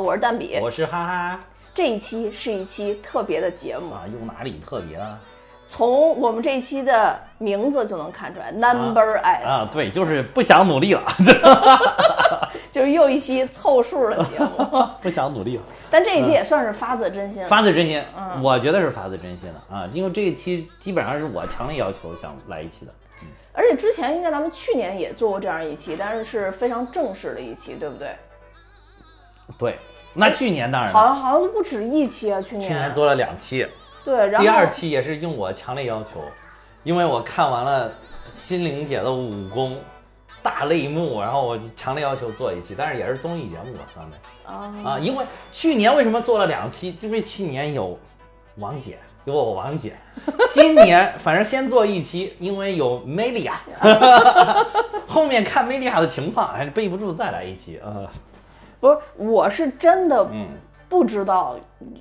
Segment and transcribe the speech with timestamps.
[0.00, 1.40] 我是蛋比，我是哈哈。
[1.74, 3.92] 这一期是一期特别的节目。
[3.92, 5.18] 啊，又哪里特别了？
[5.66, 11.04] 从我们这一期的名字就能看出来，Number S 啊，对，就是不想努力了，
[12.72, 14.66] 就又一期凑数的节目，
[15.00, 15.62] 不想努力了。
[15.88, 19.76] 但这一期也算是发自真心，发自真心，嗯，我觉得是发自真心的。
[19.76, 22.92] 啊，因为这一期基本上是我强烈要求想来一期的。
[23.52, 28.08] 而且之前应该咱们去年也做过这样一期，但是是非常正式的一期，对不对？
[29.58, 29.78] 对，
[30.14, 33.66] 那去年当然好像好像不止一期啊，去年去年做了两期，
[34.04, 36.20] 对，然后第二期也是应我强烈要求，
[36.82, 37.92] 因为我看完了
[38.28, 39.76] 心灵姐的武功
[40.42, 46.96] 大泪目，然后我强烈要求做一期，但是也是综艺节目我算的啊啊，因为去年为什么做了两期？
[47.00, 47.98] 因为去年有
[48.56, 48.98] 王姐。
[49.26, 49.92] 有我王姐，
[50.48, 53.60] 今年反正先做一期，因为有梅丽亚，
[55.06, 58.08] 后面看梅丽亚的情况，还是背不住再来一期啊。
[58.80, 60.26] 不是，我是真的
[60.88, 61.56] 不知道，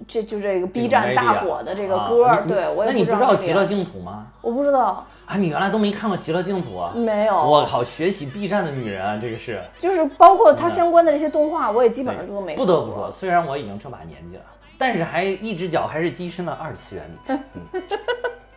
[0.08, 4.26] 这就这个 B 站大火的这个歌，对我也那你不知道《极乐净土》吗？
[4.42, 6.92] 我不知道啊，你原来都没看过《极乐净土》啊？
[6.96, 7.36] 没有。
[7.36, 12.56] 我靠，学习 B 站的女人啊，这个是，就是包括它相关的这些动画，我也基本上都没。
[12.56, 14.44] 不得不说，虽然我已经这把年纪了。
[14.78, 17.40] 但是还一只脚还是跻身了二次元里，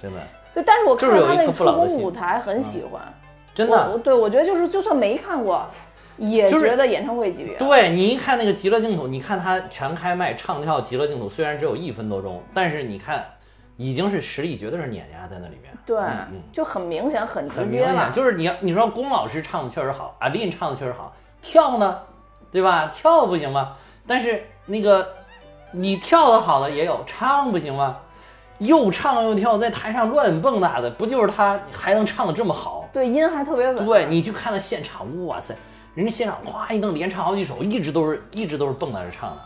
[0.01, 0.21] 真的。
[0.55, 3.03] 对，但是我看他那个出宫舞台很喜欢，
[3.53, 3.99] 真的。
[3.99, 5.67] 对，我觉得就是就算没看过，
[6.23, 7.57] 也觉得演唱会级别。
[7.57, 13.25] 对你一看那个《极乐净土》，你看他全开麦唱跳《极乐净土》，虽然只有一分多钟，但是你看
[13.77, 15.73] 已经是实力绝对是碾压在那里面。
[15.85, 15.99] 对，
[16.53, 18.11] 就很明显很直接了。
[18.13, 21.99] 就是你你说龚老师唱的确实好，阿林唱的确实好，跳呢，
[22.51, 22.91] 对吧？
[22.95, 23.77] 跳不行吗？
[24.07, 25.07] 但是那个。
[25.75, 27.97] 你跳的好的也有，唱不行吗？
[28.59, 32.87] 又唱又跳，在台上乱蹦跶的，不就是他还能唱的这么好？
[32.93, 33.87] 对，音还特别稳。
[33.87, 35.57] 对你去看他现场，哇塞，
[35.95, 39.39] 人家现场哗一弄连唱好几首，一直都是一直都是蹦跶着唱的，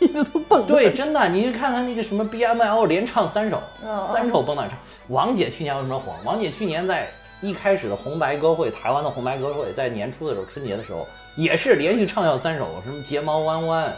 [0.06, 0.64] 一直都蹦。
[0.66, 3.62] 对，真的，你去看他那个什么 B M L 连唱三首，
[4.02, 4.78] 三首蹦跶唱。
[5.08, 6.12] 王姐去年为什么火？
[6.24, 7.10] 王姐去年在
[7.40, 13.92] 一开始的红白歌会，台湾的红白歌会，在年初的时候，春节的时候也是连续唱跳三首，什么睫毛弯弯。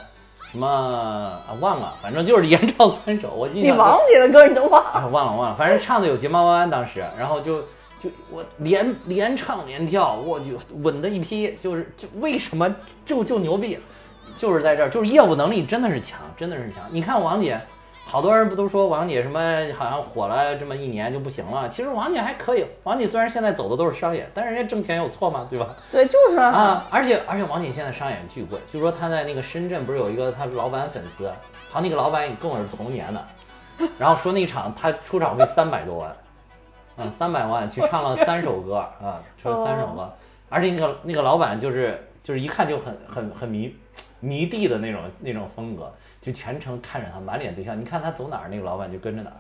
[0.51, 1.41] 什么啊？
[1.61, 3.31] 忘了，反正就是连唱三首。
[3.31, 5.09] 我记得你王姐的歌你都忘了？
[5.09, 7.61] 忘了忘了，反正唱的有睫毛弯弯当时，然后就
[8.05, 11.57] 就我连连唱连跳，我就稳的一批。
[11.59, 12.75] 就是就为什么
[13.07, 13.79] 就就牛逼，
[14.37, 16.85] 就是在这儿，就是业务能力真的是强，真的是强。
[16.91, 17.61] 你看王姐。
[18.07, 19.41] 好多人不都说王姐什么
[19.75, 21.67] 好像火了这么一年就不行了？
[21.71, 22.63] 其实王姐还可以。
[22.83, 25.47] 王姐虽然现在走的都是商业，但是人家挣钱有错吗？
[25.49, 25.75] 对吧？
[25.91, 26.87] 对，就是啊。
[26.91, 31.27] 而且而且王姐现在商演巨贵，据说她在那个深圳不是有一个她老板粉丝，
[31.71, 33.25] 好像那个老板也跟我是同年的，
[33.99, 36.15] 然后说那场她出场费三百多万，
[36.97, 40.13] 啊，三百万去唱了三首歌啊，唱了三首歌，
[40.49, 43.77] 而且那个那个老板就是就是一看就很很很迷
[44.21, 45.93] 迷弟的那种那种风格。
[46.21, 47.75] 就全程看着他，满脸对笑。
[47.75, 49.37] 你看他走哪儿，那个老板就跟着哪儿。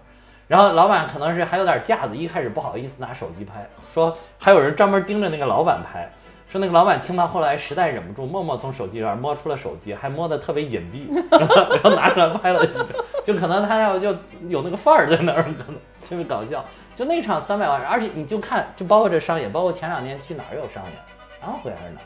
[0.46, 6.10] 然后老板可能是还有点架子，一开始不好意思拿手机拍，说还有人专门盯着那个老板拍。
[6.48, 12.88] 说那个老板听到后来实在忍不住，默默从手机上摸出了手机，还摸得特别隐蔽，然后然后拿出来拍了几张。
[13.24, 14.14] 就可能他要就
[14.48, 15.76] 有那个范儿在那儿，可能
[16.08, 16.64] 特别搞笑。
[16.94, 20.92] 就那场三百万人，而且你就看，就包括这商演，包括前两年去哪儿有商演，
[21.40, 22.00] 安徽还是哪，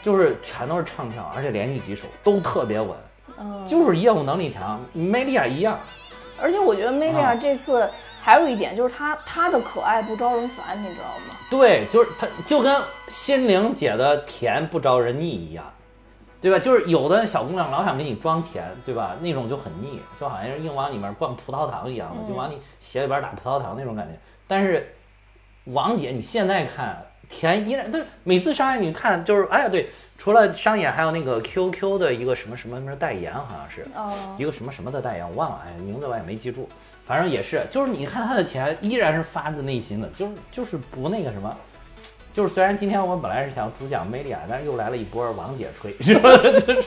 [0.00, 2.96] 就是全都是唱跳，而且连续几首都特别稳。
[3.66, 5.78] 就是业务能力强，梅丽亚一样，
[6.40, 7.88] 而且我觉得梅丽亚这次
[8.20, 11.36] 还有一点就是她她的可爱不招人烦，你知道吗？
[11.50, 15.64] 对，就是她就跟心灵姐的甜不招人腻一样，
[16.40, 16.58] 对吧？
[16.58, 19.16] 就是有的小姑娘老想给你装甜，对吧？
[19.20, 24.18] 那种就很腻，就好像是硬往里面灌葡萄糖一样的，就往你鞋里边打葡萄糖那种感觉。
[24.46, 24.94] 但是
[25.64, 29.88] 王姐，你现在看甜依然，但是每次商演你看就是哎呀对。
[30.18, 33.86] 除了商演，还有那个 QQ 的一个什么什么什么代言，好像是
[34.38, 36.66] 一个什么什么的代言，我忘了，哎，名字我也没记住。
[37.06, 41.54] 反正也是，就是你看他的甜，依然是发自内心的，就是就是不那个什么，
[42.32, 46.34] 就是虽然今天我本来是想主讲梅丽亚，但是又来了一波王姐吹， 是吧？
[46.38, 46.84] 就是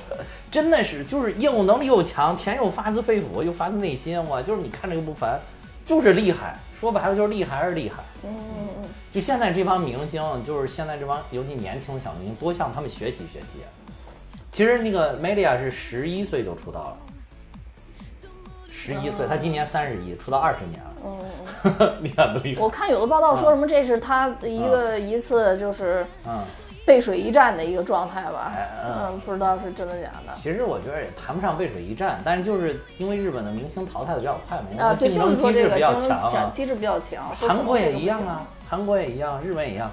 [0.50, 5.39] 真的是，就是业务能力又强，甜又发自肺腑，又发自内心，我，就是你看着又不烦，
[5.85, 6.57] 就是厉害。
[6.80, 13.60] 说白了就是厉害还是厉害，嗯嗯嗯，就现在这帮明星，就是现在这帮尤其年轻小明星，多向他们学习学习。
[14.52, 16.98] 其实那个梅丽亚是十一岁就出道了，
[18.72, 20.96] 十一岁，她今年三十一，出道二十年了，
[21.80, 22.62] 嗯 厉害不厉害？
[22.62, 26.42] 我看有的报道说什么这是她的一个一次就是，嗯，
[26.89, 28.51] 背水一战的一个状态吧。
[28.83, 30.33] 嗯，不知道是真的假的。
[30.33, 37.24] 其实我觉得也谈不上背水一战，但是就是因为日本的明星淘汰的比较快嘛，啊，竞争机制比较强，机制比较强。
[37.39, 39.91] 韩国也一样啊，韩国也一样，日本也一样。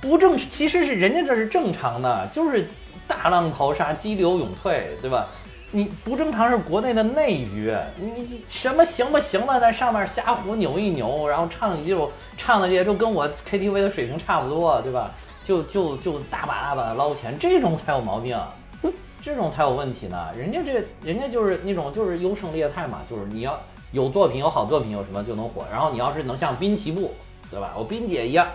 [0.00, 2.66] 不正其实是人家这是正常的，就是
[3.06, 5.26] 大浪淘沙，激流勇退，对吧？
[5.72, 15.10] 你不正常是国内的内娱，你什么行不行了，在上面瞎胡扭一扭，然后唱一首唱的这些都跟我 KTV 的水平差不多，对吧？
[15.50, 18.38] 就就就大把大把的捞钱，这种才有毛病，
[19.20, 20.28] 这种才有问题呢。
[20.36, 23.58] 人家这人家就是那种就是优胜劣汰嘛，就是你要
[23.90, 27.12] 有作品有好作品有什么就能火，然后你要是能像滨崎步，
[27.50, 27.74] 对吧？
[27.76, 28.46] 我滨姐一样，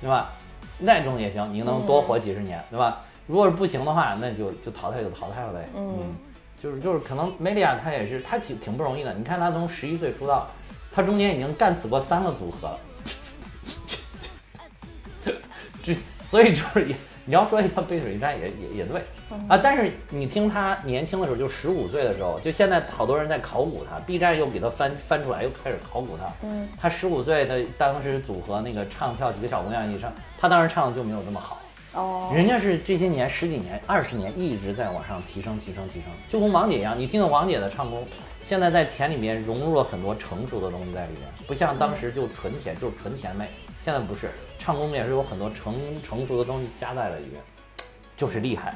[0.00, 0.30] 对吧？
[0.78, 3.02] 那种也行，你能多活几十年，对吧？
[3.26, 6.16] 如果是不行的话，那就就淘汰就淘汰了呗，嗯。
[6.62, 10.46] 就是就是可能梅丽亚她也是她挺挺不容易的，你看她从十一岁出道，
[10.90, 12.78] 她中间已经干死过三个组合了，
[15.82, 15.94] 这
[16.30, 16.94] 所以就是也
[17.24, 19.02] 你要说她背水一战也也也对
[19.48, 31.60] 啊，但是你听他年轻的时候就十五岁的时候，就现在好多人在考古他，B 站又给他翻翻出来又开始考古他，嗯，他十五岁的当时组合那个唱跳几个小姑娘一唱，他当时唱的就没有那么好。
[31.94, 36.96] 哦，人家是这些年十几年、二十年一直在往上提升、提升、提升，就跟王姐一样。
[36.96, 38.06] 你听听王姐的唱功，
[38.40, 43.48] 现在在甜里面融入了很多成熟的东西在里面，不像当时就纯甜，就是纯甜妹。
[43.82, 44.30] 现在不是，
[44.60, 47.40] 唱功也是有很多成成熟的东西加在了里面，
[48.16, 48.74] 就是厉害，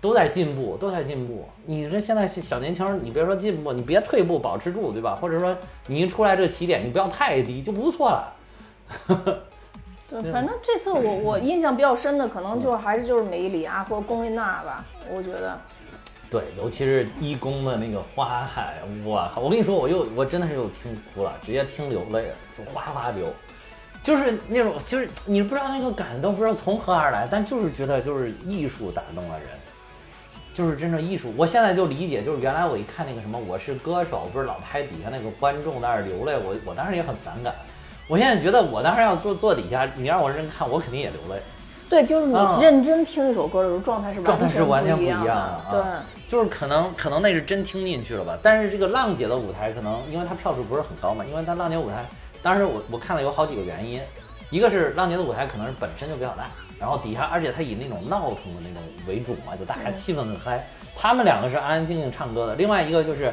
[0.00, 1.48] 都在进步，都在进步。
[1.64, 5.16] 你这现在小年轻，你别说进步，你别退步，保持住，对吧？
[5.16, 5.56] 或者说
[5.86, 8.32] 你一出来这个起点，你不要太低，就不错了。
[10.08, 15.58] 对，反正这次我我印象比较深的，可能就是还是就是梅里啊或龚琳娜吧，我觉得。
[16.30, 23.26] 对，尤其是一公的那个花海，哇，我跟你说，我又我真的是又听哭了，直接听流泪了，就哗哗流，
[24.02, 29.48] 就是那种就是你不知道那个感动不知道从何而来，但就是觉得就是艺术打动了人，
[30.52, 31.32] 就是真正艺术。
[31.36, 37.54] 我现在就理解，就是原来我一看那个什么我是歌手，不是老拍底下那个观众在那流泪，我我当时也很反感。
[38.08, 41.40] 我现在觉得，我当时要坐坐底下，你让我认真看，我肯定也流泪。
[41.88, 45.60] 对，就是你认真听一首歌的时候，状态是状态是完全不一样的。
[45.70, 45.82] 对，
[46.26, 48.36] 就是可能可能那是真听进去了吧。
[48.42, 52.04] 但是这个浪姐的舞台，可能因为她票数不是很高嘛，因为她浪姐舞台，
[52.42, 54.00] 当时我我看了有好几个原因，
[54.50, 56.44] 一个是浪姐的舞台可能是本身就比较大，
[56.78, 60.66] 然后底下而且她以那种闹腾的那种为主嘛，就大家气氛很嗨。
[60.96, 63.32] 他们两个是安安静静唱歌的，另外一个就是。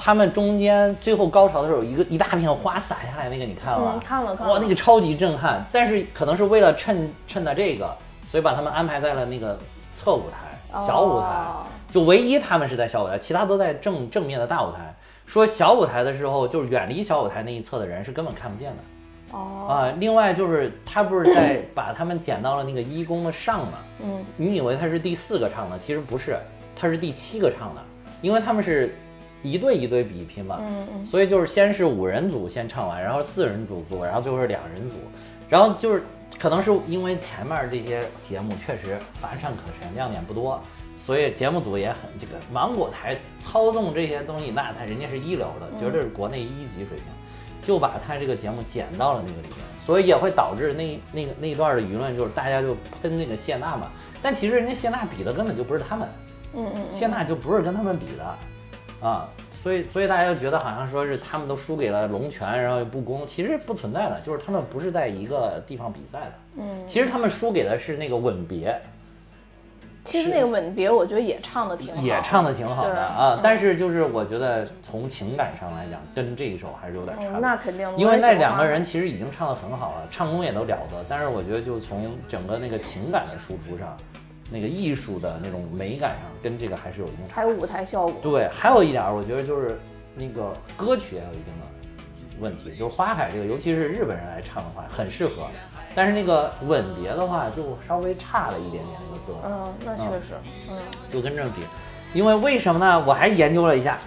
[0.00, 4.00] 他们中间最后高潮的时候，有一个一大片花洒下来，那个你看了吗？
[4.00, 4.52] 看了，看了。
[4.52, 5.66] 哇，那个超级震撼。
[5.72, 7.92] 但是可能是为了衬衬的这个，
[8.24, 9.58] 所以把他们安排在了那个
[9.90, 11.26] 侧舞台、小舞台。
[11.90, 14.87] 就唯一他们是在小舞台，其他都在正正面的大舞台。
[15.28, 19.36] 说小舞台的时候，就是远离小舞台那一侧的人是根本看不见的。
[19.36, 19.66] 哦。
[19.68, 23.78] 啊，另外就是他不是在把他们剪到了那个一宫的上吗？
[24.02, 24.24] 嗯。
[24.36, 26.38] 你以为他是第四个唱的，其实不是，
[26.74, 27.82] 他是第七个唱的，
[28.22, 28.92] 因为他们是。
[29.40, 34.96] 一对一对比拼嘛，嗯嗯，所以就是先是五人组先唱完，然后四人组组，然后最后是两人组，
[35.48, 36.02] 然后就是
[36.40, 40.60] 可能是因为前面这些节目确实乏善可陈，亮点不多，
[41.08, 47.06] 所以节目组也很这个芒果台操纵这些东西，那他人家是一流的，绝对是国内一级水平，
[47.62, 53.90] 就把他这个节目剪到了那个里面，所以也会导致那那个那一段的舆论就是大家就喷那个谢娜嘛，
[54.20, 56.06] 但其实人家谢娜比的根本就不是他们，
[56.52, 58.36] 嗯嗯，谢娜就不是跟他们比的。
[59.00, 66.32] 啊，所以所以大家就觉得好像说是他们都输给了龙泉，然后又不公，其实不存在的，就是他们不是在一个地方比赛的。
[66.58, 68.78] 嗯，其实他们输给的是那个吻别。
[70.08, 73.38] 其实那个吻别，我觉得也唱的挺好，也唱的挺好的啊。
[73.42, 77.38] 但是就是我觉得从情感上来讲，跟这一首还是有点差。
[77.38, 81.04] 那肯定，因为那两个人其实已经唱的很好了，唱功也都了得。
[81.08, 83.96] 但是我觉得就从整个那个情感的输出上。
[84.50, 88.14] 那个艺术的那种美感上，跟这个还是有一定，还有舞台效果。
[88.22, 89.78] 对，还有一点，我觉得就是
[90.16, 91.66] 那个歌曲也有一定的
[92.40, 95.48] 问题，就是花海这个，尤其是日本人来唱的话，很适合。
[95.94, 99.38] 但是那个吻别的话，就稍微差了一点点那个歌。
[99.44, 100.34] 嗯，那确实，
[100.70, 100.78] 嗯，
[101.10, 101.62] 就跟这比，
[102.14, 103.04] 因为为什么呢？
[103.06, 103.98] 我还研究了一下，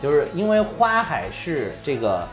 [0.00, 2.26] 就是因为花海是这个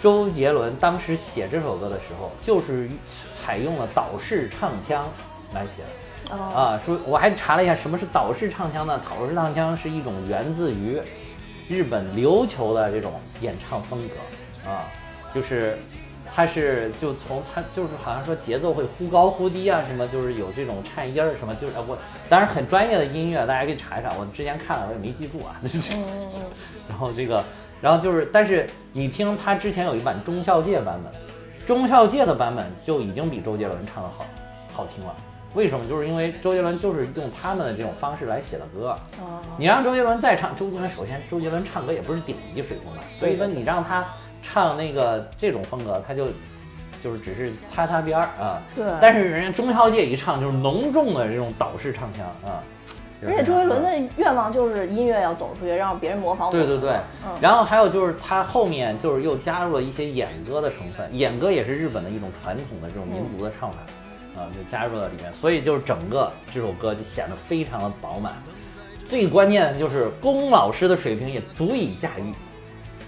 [0.00, 2.88] 周杰伦当时写这首歌的时候，就是
[3.34, 5.06] 采用了岛式唱腔
[5.52, 6.34] 来写的。
[6.34, 8.98] 啊，说我还查了一下，什么是岛式唱腔呢？
[8.98, 10.98] 岛式唱腔是一种源自于
[11.68, 13.12] 日本琉球的这种
[13.42, 14.14] 演唱风格
[14.66, 14.84] 啊，
[15.34, 15.76] 就是
[16.34, 21.96] 它是就从它就是好像说节奏会忽高忽低啊，什么就是有这种颤音儿什么，就是我
[22.28, 25.56] 当然很专业的音乐，大家可以查一查，我之前看了我也没记住啊。
[26.88, 27.44] 然后这个，
[27.80, 31.12] 然后就是，但是你听他之前有一版中孝介版本，
[31.66, 34.24] 中孝介的版本就已经比周杰伦唱的好
[34.72, 35.14] 好听了。
[35.54, 35.86] 为什么？
[35.86, 38.96] 就是因为周杰伦就是用他们的这种方式来写的歌。
[39.20, 44.02] 哦你让周杰伦再唱，周杰伦首先周杰伦唱歌也不是顶级水平的，所以呢，你让他
[44.42, 46.26] 唱那个这种风格，他就
[47.02, 48.60] 就是只是擦擦边儿啊。
[48.74, 52.62] 对但是人家中小姐一唱就是浓重的这种岛式唱腔啊。
[53.24, 56.52] 而且周杰伦的愿望就是音乐要走出去，让别人模仿我。
[56.52, 56.90] 对对对，
[57.24, 63.78] 嗯，然后还有就是他后面就是又加入了一些演歌的成分，演歌也是日本的一种传统的这种民族的唱法，
[64.42, 68.32] 啊，就加入了里面，所以就是整个这首歌就显得非常的饱满。
[69.04, 72.34] 最关键的就是龚老师的水平也足以驾驭，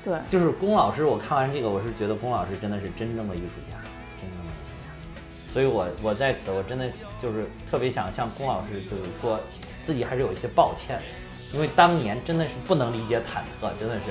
[0.04, 3.78] 对，就是龚老师，我看完这个，我是觉得龚老师真的是真正的艺术家，
[4.20, 5.52] 真正的艺术家。
[5.52, 6.88] 所以我我在此我真的
[7.20, 9.40] 就是特别想向龚老师就是说
[9.82, 11.00] 自己还是有一些抱歉，
[11.52, 14.02] 因为当年真的是不能理解忐忑，真的是。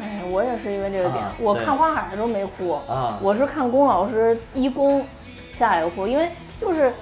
[0.00, 5.04] 哎，我也是因为这个点，啊我看《花海》的时候没哭，啊我是看龚老师一公
[5.52, 6.92] 下来就哭，因为就是。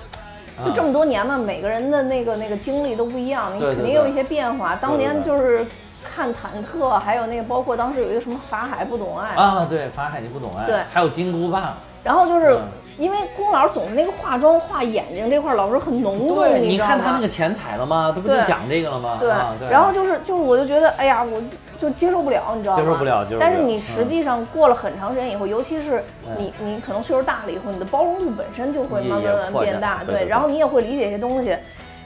[0.63, 4.77] 就这么多年嘛，每个人的那个那个经历都不一样，你肯定有一些变化。
[4.77, 5.67] 当年就是
[6.03, 12.61] 看忐忑，还有那个包括当时有一个什么法海不懂爱，啊，对，法海你不懂爱，对还有金箍棒，然后就是嗯
[12.99, 17.29] 因为龚老师总是那个化妆画眼睛这块儿老是很浓重，对，你看他那个？
[17.29, 18.13] 钱彩了吗？
[18.15, 19.17] 他不就对讲这个了吗？
[19.19, 21.41] 对啊，对，然后就是就是我就觉得，哎呀，我
[21.79, 22.83] 就接受不了，你知道吗？
[22.83, 31.57] 接受不了就是但是你实际上过了很长时间以后，尤其是嗯你你可能岁数大了以后，你的包容度本身就会慢慢慢变大，对然后你也会理解一些东西。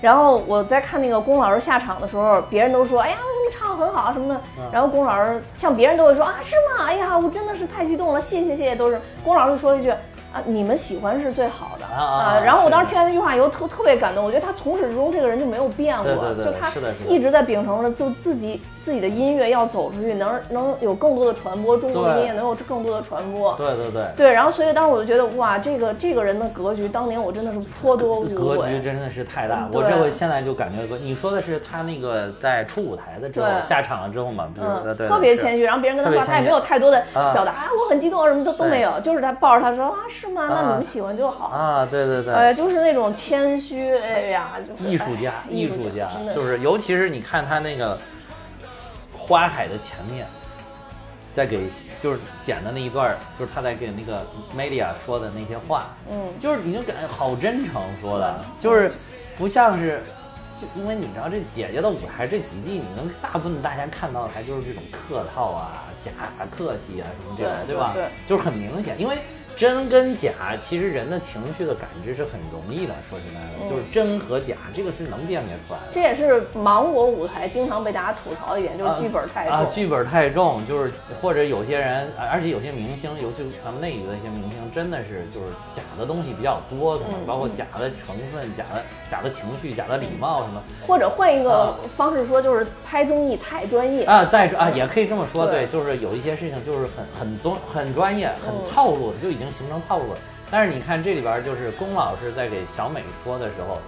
[0.00, 4.40] 然后我在看那个龚老师下场的时候，别人都说，哎呀，你唱得很好什么的。
[4.58, 6.84] 嗯然后龚老师像别人都会说啊，是吗？
[6.86, 9.92] 哎呀，我真的是太激动了，谢谢谢谢，都是龚老师就说一句
[10.32, 16.70] 啊，你们喜欢是最好的啊然后我当时听完那句话以后特特别感动，我觉得他从始至终这个人就没有变过，就他
[17.08, 23.54] 一直在秉承着就自己自己的音乐要走出去，能能有更多的传播，中国的音乐能有更多的传播。
[23.54, 28.80] 对对对，对，然后所以当时我就觉得哇，这个这个人的格局，当年我真的是颇多无格局。
[28.80, 29.56] 真的是太大。
[29.56, 40.46] 嗯我这对回现在就感觉过，你说的是他那个在出舞台的之后下场了之后嘛，嗯，对特别谦虚，然后别人跟他说，他也没有太多的啊表达，啊，我很激动，什么都都没有，就是他抱着他说啊，是吗？
[40.48, 41.48] 那啊你们喜欢就好。
[41.48, 42.32] 啊，对对对。
[42.32, 47.98] 哎，就是那种谦虚，哎呀，就是艺术家，哎艺术家就是，尤其是你看他那个
[49.16, 50.26] 花海的前面，
[51.34, 51.68] 在给
[52.00, 54.24] 就是剪的那一段，就是他在给那个
[54.56, 58.90] media 说的那些话，嗯，就是你就感觉好真诚说的，就是
[59.36, 60.00] 不像是。
[60.56, 66.10] 就因为你知道这姐姐的舞台这几季，你能大部分大家看到的还就是这种客套啊、假
[66.50, 67.90] 客气啊什么这种，对吧？
[67.92, 69.18] 对对就是很明显，因为
[69.56, 72.92] 真跟假，其实人的情绪的感知是很容易的。
[73.08, 75.86] 说实在的，嗯就是真和假，这个是能辨别出来的。
[75.90, 79.54] 这也是芒果舞台经常被大家吐槽的一点，就是剧本太重。
[79.54, 90.62] 啊，剧本太重，就是或者有些人，啊而且有些明星，尤其咱们内娱的一些明星，真的是就是假的东西比较多，可能嗯包括假的成分、假的假的情绪、假的礼貌什么。
[90.86, 94.04] 或者换一个啊方式说，就是拍综艺太专业。
[94.04, 100.18] 啊，再说啊，也可以这么说，对对，就是有一些事情就是很很综很专业、很嗯套路的，就已经形成套路了。
[100.50, 103.78] 但是你看这里边，就是龚老师在给小美说的时候，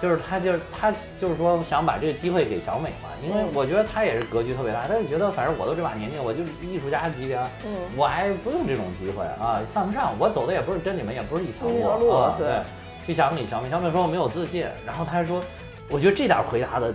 [0.00, 12.62] 就是他就是他就是说想把这个机会给小美嘛，因为嗯我觉得他也是格局特别大，他就觉得反正我都这把年纪，我就是艺术家级别，嗯我还不用这种机会啊，犯不上，我走的也不是跟你们也不是一条路啊，对对，
[13.06, 15.40] 去想给小美，小美说我没有自信，然后他还说，
[15.88, 16.92] 我觉得这点回答的。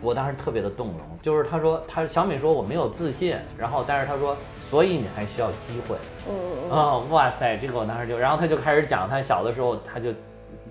[0.00, 5.96] 我当时特别的动容，就是他说他小美说我没有自信，然后但是他说所以你还需要机会，
[6.28, 10.10] 嗯，啊、哇塞，这个我当时就，然后他就开始讲他小的时候他就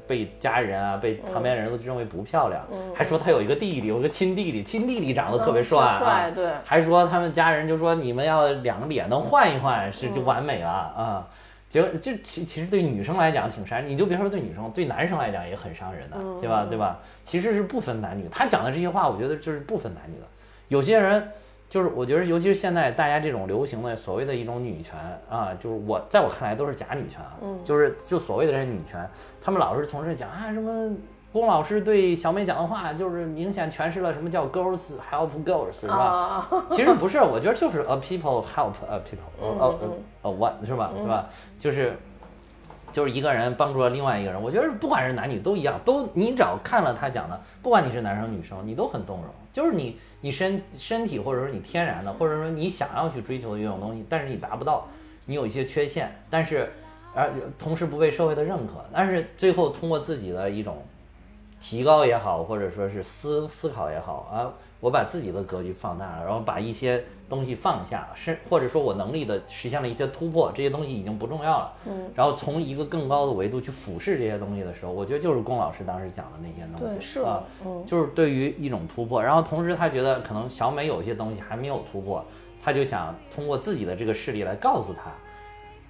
[0.08, 11.28] 被家人啊被旁边人都认为不漂亮，嗯还说他有一个弟弟，有个亲弟弟，亲弟弟长得特别嗯帅啊，帅对还说他们家人就说你们要两个脸能换一换是就完美了啊。
[11.70, 16.66] 结果这其其实对女生来讲挺伤人，你就别说对女生，对男生来讲也很伤人的，嗯对吧？
[16.70, 17.00] 对吧？
[17.26, 20.26] 其实是不分男女，他讲的这些话，我觉得就是不分男女的。
[20.70, 21.32] 有些人
[21.70, 24.98] 就是我觉得，尤其是现在大家这种流行的所谓的一种女权
[25.30, 29.06] 啊，就是我在我看来都是假女权啊，嗯就是就所谓的这些女权，
[29.42, 30.96] 他们老是从这讲啊什么。
[31.34, 35.96] 龚老师对小美讲的话，就是明显诠释了什么叫 girls help girls，是吧？
[35.96, 39.90] 啊，其实不是，我觉得就是 a people help a people，嗯呃呃
[40.24, 40.92] 呃 one 是吧？
[41.00, 41.28] 是吧？
[41.60, 41.96] 就是
[42.92, 49.26] 就是一个人帮助了另外一个人，我觉得不管是男女都一样，都你只要看了他讲的，不管你是男生女生，你都很动容。
[49.52, 54.88] 就是你你身身体或者说你天然的，或者说你想要去追求的一种东西，但是你达不到，
[55.26, 56.72] 你有一些缺陷，但是
[57.14, 57.30] 而
[57.60, 60.78] 同时不被社会的认可，但是最后通过自己的一种
[61.60, 71.74] 提高也好，或者说是思思考也好啊，我把自己的格局放大了，然后把一些东西放下，是或者说我能力的实现了一些突破，这些东西已经不重要了。
[71.88, 79.22] 嗯，然后从一个更高的维度去俯视这些东西的时候，我觉得就是龚老师当时讲的那些东西，对是啊，嗯就是对于一种突破。
[79.24, 82.24] 然后同时他觉得可能小美有一些东西还没有突破，
[82.64, 85.12] 他就想通过自己的这个事例来告诉他，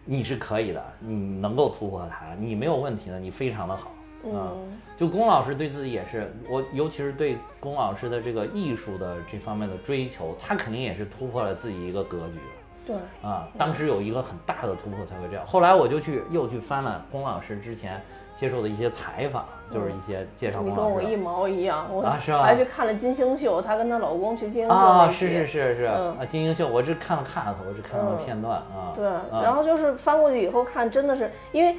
[0.05, 3.91] 你是可以的，你能够突破它，你没有问题的，你非常的好。
[4.35, 12.39] 啊，嗯就龚老师对自己也是，我尤其是对龚老师的这个艺术的这方面的追求，他肯定也是突破了自己一个格局
[12.85, 13.47] 对，啊。
[13.57, 15.45] 当时有一个很大的突破才会这样。
[15.45, 18.01] 后来我就去又去翻了龚老师之前
[18.35, 28.93] 接受的一些采访，就是一些介绍你跟我一毛一样，我啊是吧还去看了金星秀，她跟她老公去金星秀啊，那是集是是是嗯啊，金星秀，我只看了 cut，我只看了嗯片段啊。
[28.95, 31.77] 对，啊然后就是翻过去以后看，真的是因为。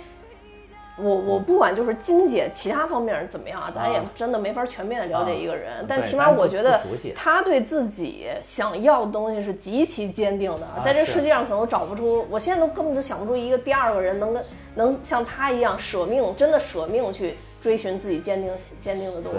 [1.00, 4.04] 我我不管就是金姐其他方面怎么样啊，咱也啊。
[4.14, 6.80] 真的没法全面的了解一个人，但起码我觉得
[7.14, 14.42] 她对自己想要的东西是极其坚定的，啊在这世界上可能找不出，我现在都根本就想不出一个第二个人能跟
[14.74, 19.38] 能像她一样舍命，真的舍命去追寻自己坚定坚定的东西。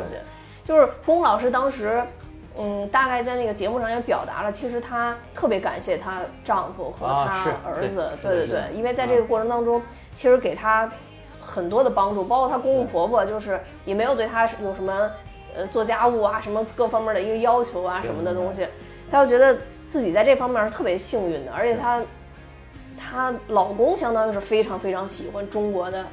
[0.64, 2.04] 就是龚老师当时，
[2.58, 9.82] 嗯，大概在那个节目上也表达了，其实她特别感谢她丈夫和她儿子，对对对，因为在这个过程当中，
[10.14, 10.90] 其实给她
[11.50, 15.10] 很多的帮助，包括她公公婆婆，就是也没有对她有什么
[15.56, 18.68] 呃做家务啊什么各方面的一个要求啊什么的东西，
[19.10, 19.58] 她就觉得
[19.90, 22.02] 自己在这方面是特别幸运的，而且她
[22.98, 26.06] 她老公相当于是非常非常喜欢中国的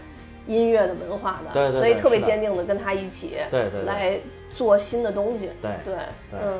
[0.46, 3.82] 音乐的文化的，对对对所以特别坚定的跟她一起对对对。
[3.84, 4.18] 来
[4.54, 5.94] 做新的东西，对对
[6.30, 6.40] 对。
[6.42, 6.58] 嗯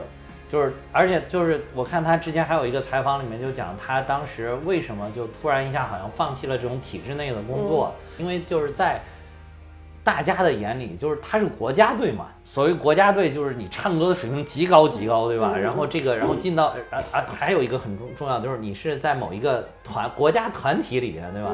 [0.48, 9.00] 就是，而且就是，我看他之前还有一个采访里面就讲，他当时为什么就突然一下好像放弃了这种体制内的工作，因为就是在
[10.06, 12.26] 大家的眼里，就是他是国家队嘛。
[12.44, 15.50] 所谓国家队，就是你唱歌的水平极高极高，对吧？
[15.56, 21.50] 嗯然后这个，然后进到啊啊，还有一个很重重要，就是你是在某一个团国家团体里面，对吧？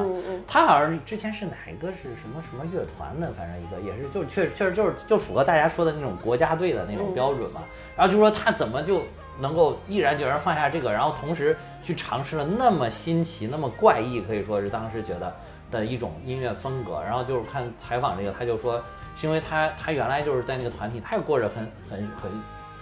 [0.47, 7.63] 他好像之前是哪一个是什么什么乐团的，反正一个也是，就是确确实就是就符合大家说的那种国家队的那种标准嘛。
[7.97, 9.01] 然后就说他怎么就
[9.41, 15.35] 能够毅然决然放下这个，然后同时去尝试了那么新奇、那么怪异，可以说是当时觉得
[15.79, 17.01] 的一种音乐风格。
[17.03, 18.81] 然后就是看采访这个，他就说
[19.17, 22.31] 是因为他他原来就是在那个团体，他也过着很很很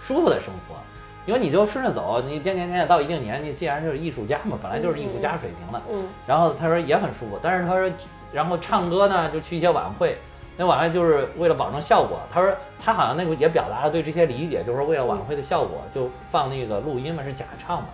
[0.00, 0.76] 舒服的生活。
[1.24, 7.88] 因为你就顺着走，你渐渐渐渐到一定年纪，既然就是艺术家嘛，本来就是艺术家水平了，嗯然后他说也很舒服，但是他说，
[8.32, 10.18] 然后唱歌呢就去一些晚会，
[10.56, 12.18] 那晚会就是为了保证效果。
[12.28, 12.52] 他说
[12.84, 17.88] 他好像那个也表达了对这些理解，就是说为了晚会的效果就放那个录音嘛，是假唱嘛。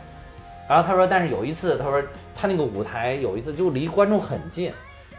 [0.67, 2.03] 然后他说，但是有一次他说
[2.35, 4.73] 他那个舞台有一次就离观众很近，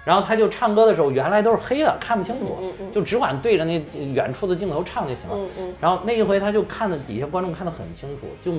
[0.10, 3.80] 然后他就唱歌的时候原来都是黑的，看不清楚就只管对着那
[4.12, 5.38] 远处的镜头唱就行了。
[5.80, 8.52] 然后那一回他就看的底下观众看得很清楚，就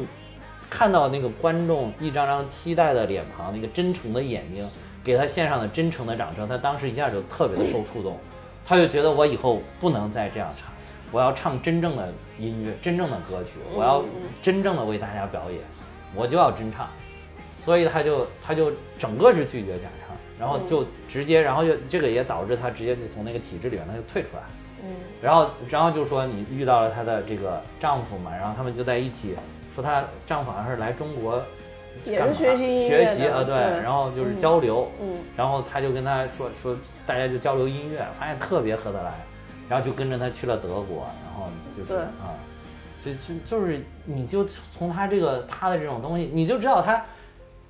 [0.71, 4.65] 看到那个观众一张张期待的脸庞，那个真诚的眼睛，
[5.03, 8.17] 给他献上的真诚的掌声，他当时一下就特别的受触动，
[8.65, 10.73] 他就觉得我以后不能再这样唱，
[11.11, 14.05] 我要唱真正的音乐，真正的歌曲，我要
[14.41, 15.61] 真正的为大家表演，
[16.15, 16.89] 我就要真唱，
[17.53, 20.00] 所以他就他就整个是拒绝假唱，
[20.41, 24.43] 然后就直接，然后就这个也导致他直接就从那个体制里面他就退出来。
[24.83, 24.89] 嗯。
[25.21, 29.37] 然后，然后就说你遇到了她的这个丈夫嘛，然后他们就在一起，
[29.75, 31.43] 说她丈夫好像是来中国
[32.07, 36.75] 也干嘛是学习学习啊，对，然后就是交流，嗯然后他就跟他说说，
[37.05, 39.13] 大家就交流音乐，发现特别合得来，
[39.69, 42.33] 然后就跟着他去了德国，然后就是啊，
[43.05, 47.05] 就就就是你就从他这个他的这种东西，你就知道他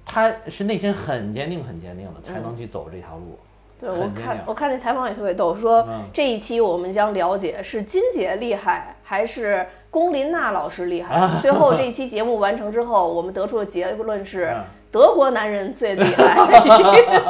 [0.04, 3.38] 他是内心很坚定很坚定的，才能去走这条路。
[3.80, 11.28] 对我看我看那采访也特别逗，说嗯这一期我们将了解是金姐厉害还是龚琳娜老师厉害。
[11.40, 16.34] 最后这一期节目完成之后，我们得出的结论是 嗯德国男人最厉害，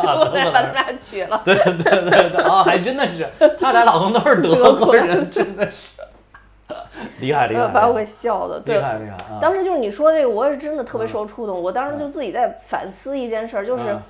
[0.03, 1.43] 德国男人把他们俩娶了。
[1.45, 3.29] 对对对对，哦，还真的是，
[3.61, 6.01] 他俩老公都是德国人， 真的是
[7.20, 8.81] 厉害厉害，把我给笑的，对厉。
[8.83, 9.38] 害厉害啊！
[9.40, 11.62] 当时就是你说这个，我也是真的特别受触动。
[11.62, 14.03] 我当时就自己在反思一件事儿，就是嗯，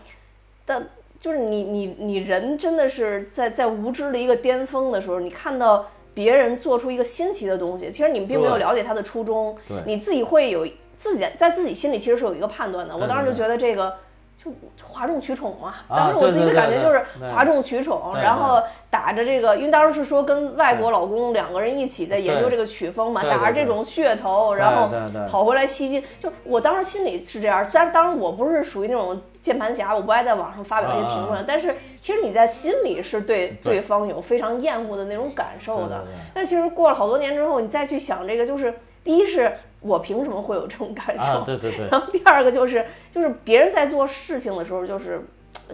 [0.65, 0.87] 但
[1.19, 10.67] 就是你你你人真的是在在无知的一个巅峰的时候，你看到别人做出一个新奇的东西，其实你并没有了解他的初衷对，你自己会有
[10.97, 12.97] 自己在自己心里其实是有一个判断的。
[12.97, 13.95] 我当时就觉得这个
[14.43, 14.51] 就
[14.87, 15.75] 哗众取宠嘛。
[15.89, 24.91] 啊当时我自己的感觉就是哗众取宠，然后打着这个，因为当时是说跟外国老公两个人一起在研究这个曲风嘛，打着这种噱头，然后
[25.29, 26.03] 跑回来吸金。
[26.19, 36.05] 就我当时心里是这样，虽然当然我不是属于那种键盘侠，我不爱在网上发表一些评论，但是其实你在心里是对啊对对方有非常厌恶的那种感受的。
[36.33, 41.23] 但其实过了好多年之后，你再去想这个，就是第一是我凭什么会有这种感受？
[41.23, 45.23] 啊，对对对，然后第二个就是，就是别人在做事情的时候，就是，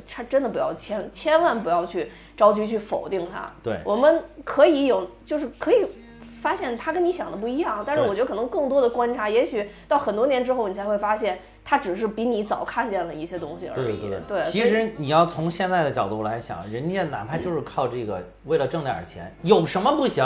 [0.06, 3.50] 他真的不要千千万不要去着急去否定他。
[3.62, 5.84] 对我们可以有，就是可以
[6.40, 13.98] 发现他跟你想的不一样，但是我觉得可能更多的观察，也许到很多年之后，你才会发现他只是比你早看见了一些东西而已。
[13.98, 20.24] 对对对，其实你要从现在的角度来想，人家哪怕就是靠这个为了挣点钱，有什么不行？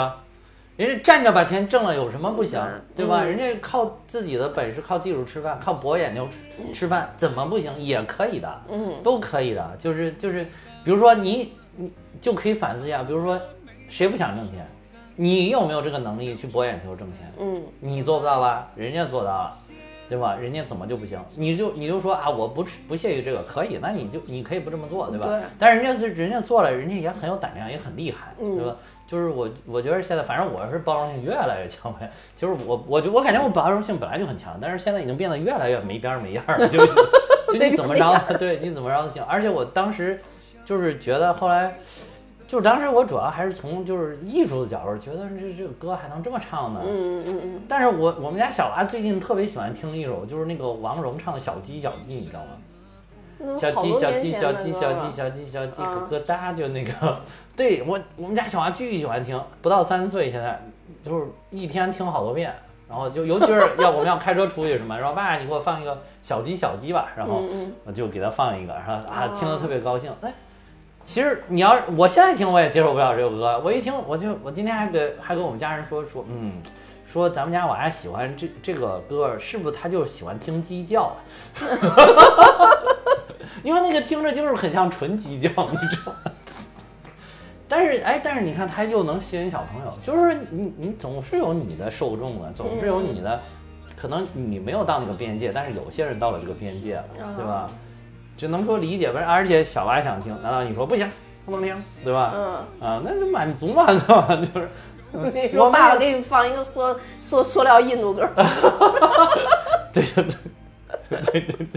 [0.81, 2.59] 人家站着把钱挣了，有什么不行？
[2.95, 3.21] 对吧？
[3.21, 7.71] 嗯人家靠自己的本事、靠技术吃饭、靠博眼球吃吃饭，怎么不行？
[7.77, 9.75] 也可以的，嗯，都可以的。
[9.77, 10.43] 就是就是，
[10.83, 13.39] 比如说你你就可以反思一下，比如说
[13.87, 14.67] 谁不想挣钱？
[15.15, 17.31] 你有没有这个能力去博眼球挣钱？
[17.37, 18.67] 嗯，你做不到吧？
[18.75, 19.57] 人家做到了，
[20.11, 20.35] 对吧？
[20.35, 21.17] 人家怎么就不行？
[21.37, 25.25] 你就你就说啊，我不不屑于这个，可以，那你就你可以不这么做，对吧？
[25.27, 28.75] 对但是人家是人家做了，人家也很有胆量，也很厉害，嗯对吧？
[29.07, 32.11] 就是我我觉得现在反正我是包容性越来越强呗。
[32.35, 36.93] 就是我我就我感觉我包容性本来就很强，但是现在已经变得越来越没边儿没样儿了，就 是
[37.53, 39.23] 就你怎么着，对你怎么着都行。
[39.23, 40.19] 而且我当时
[40.65, 41.77] 就是觉得后来。
[42.51, 52.47] 就是当时我主要还是从就是艺术的角度，觉得这这个歌还能这么唱呢，嗯嗯嗯但是我我们家小娃最近特别喜欢听一首，就是那个王蓉唱的《小鸡小鸡》，你知道吗？
[53.39, 57.19] 嗯，小鸡小鸡小鸡小鸡小鸡小鸡啊咯咯哒，就那个，
[57.55, 60.61] 对我我们家小娃巨喜欢听，不到三岁现在
[61.01, 62.53] 就是一天听好多遍，
[62.89, 67.41] 然后就尤其是要我们要开车出去什么，然后爸你给我放一个小鸡小鸡吧，然后
[67.85, 70.33] 我就给他放一个，然后啊哦听得特别高兴，哎。
[71.03, 76.53] 其实你要是我现在听我也接受不了这首歌，我一听我就我今天还给还跟我们家人说说，嗯，
[77.05, 81.15] 说咱们家娃喜欢这这个歌，是不是他就是喜欢听鸡叫啊？
[83.63, 86.19] 因为那个听着就是很像纯鸡叫，你知道吗？
[87.67, 93.39] 但是哎，但是你看他又能吸引小朋友，就是你你总是有你的受众的，总是有你的，
[93.95, 97.69] 可能你没有到那个边界，但是有些人到了这个边界了，对吧？
[98.41, 101.07] 只能说理解吧，而且小娃想听，难道你说不行
[101.45, 102.33] 不能听，对吧？
[102.33, 102.43] 嗯。
[102.81, 104.35] 啊，那就满足嘛，对吧？
[104.35, 104.67] 就是
[105.51, 108.27] 你我爸爸给你放一个塑塑塑料印度歌，
[109.93, 111.67] 对对对对对对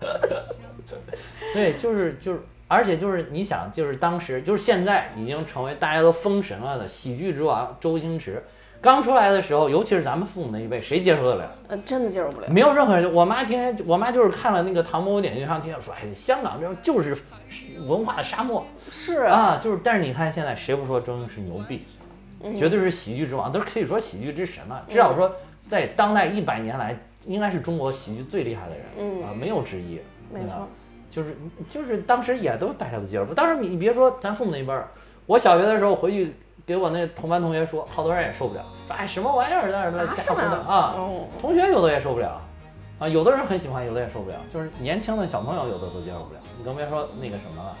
[0.00, 0.10] 对，
[1.54, 8.42] 对， 就是就是，而且就是你想，就是当时就是现在已经成为大家都封神了的喜剧之王周星驰，
[8.80, 11.54] 刚出来的时候，尤其是咱们父母那一辈，谁接受得了？
[11.68, 12.48] 呃，真的接受不了。
[12.48, 17.16] 没有任何人，我妈天天，我妈就是看了那个《唐伯虎点秋香》，天天说，哎，香港这就是
[17.86, 21.84] 文化的沙漠是啊，就是，但是你看现在谁不说周星驰牛逼？
[22.42, 24.84] 嗯绝对是喜剧之王，都可以说喜剧之神了。
[24.88, 25.32] 至少说
[25.66, 29.98] 在当代一百年来，应该是中国喜剧最厉害的人，嗯啊，没有之一。
[30.30, 30.68] 没错，
[31.08, 31.36] 就是
[31.66, 33.32] 就是当时也都大家都接受不。
[33.32, 34.88] 当时你你别说咱父母那一辈儿，
[35.24, 36.34] 我小学的时候回去
[36.66, 40.94] 给我那同班同学说，好多人也受不了，说哎什么玩意儿在那儿啊瞎胡闹啊。
[40.96, 41.20] 哦。
[41.40, 42.42] 同学有的也受不了，
[42.98, 47.76] 啊，有的人很喜欢，有的也受不了，就是年轻的小朋友有的都接受不了，你更别说那个什么了，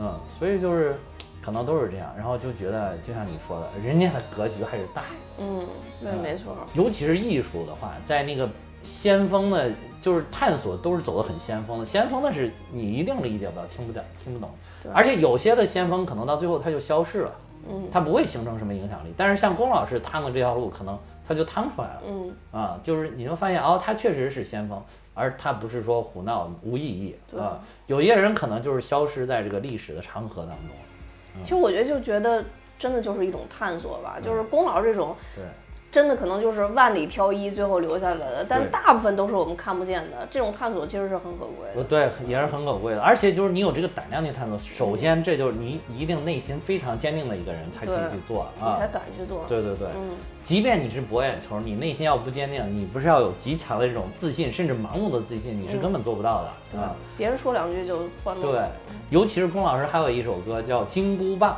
[0.00, 0.96] 嗯，所以就是
[1.44, 5.02] 可能都是这样，然后就觉得就像你说的，人家的格局还是大，
[5.38, 5.66] 嗯，
[6.02, 6.56] 对，没错。
[6.72, 8.48] 尤其是艺术的话，在那个
[8.82, 14.48] 先锋的，就是探索都是走的很先锋的，先锋的是你一定理解不了、听不懂、听不懂，
[14.94, 17.32] 而且有些的先锋可能到最后他就消失了，
[17.68, 22.02] 嗯他不会形成什么影响力，但是像龚老师趟的这条路，可能他就趟出来了。
[22.06, 24.82] 嗯，啊，就是你就发现哦，他确实是先锋，
[25.14, 27.60] 而他不是说胡闹无意义啊。
[27.86, 31.42] 有些人可能就是消失在这个历史的长河当中。
[31.42, 32.44] 其实我觉得就觉得
[32.78, 35.44] 真的就是一种探索吧，就是龚老师这种对，
[35.92, 40.26] 真的可能就是万里挑一，最后留下来的，但大部分都是我们看不见的。
[40.30, 41.82] 这种探索其实是很可贵的。
[41.82, 43.02] 呃对，也是很可贵的。
[43.02, 48.88] 而且就是你有这个胆量去探索，首先这就是你一定内心非常坚定的一个人才可以去做你才啊。
[48.90, 49.44] 敢去做。
[49.46, 56.96] 对对对，嗯，即便你是博眼球，你内心要不坚定，你不是要有极强的这种自信，甚至盲目的自信，你是根本做不到的啊。
[57.18, 58.40] 别人说两句就欢乐。
[58.40, 58.62] 对，
[59.10, 61.52] 尤其是龚老师还有一首歌叫《金箍棒》。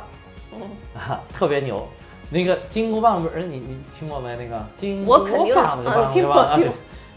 [0.59, 0.61] 嗯，
[0.93, 1.87] 啊， 特别牛。
[2.29, 4.35] 那个金箍棒不是你你听过没？
[4.35, 6.35] 那个金箍我肯定棒那棒对吧？
[6.35, 6.71] 啊，听过听对。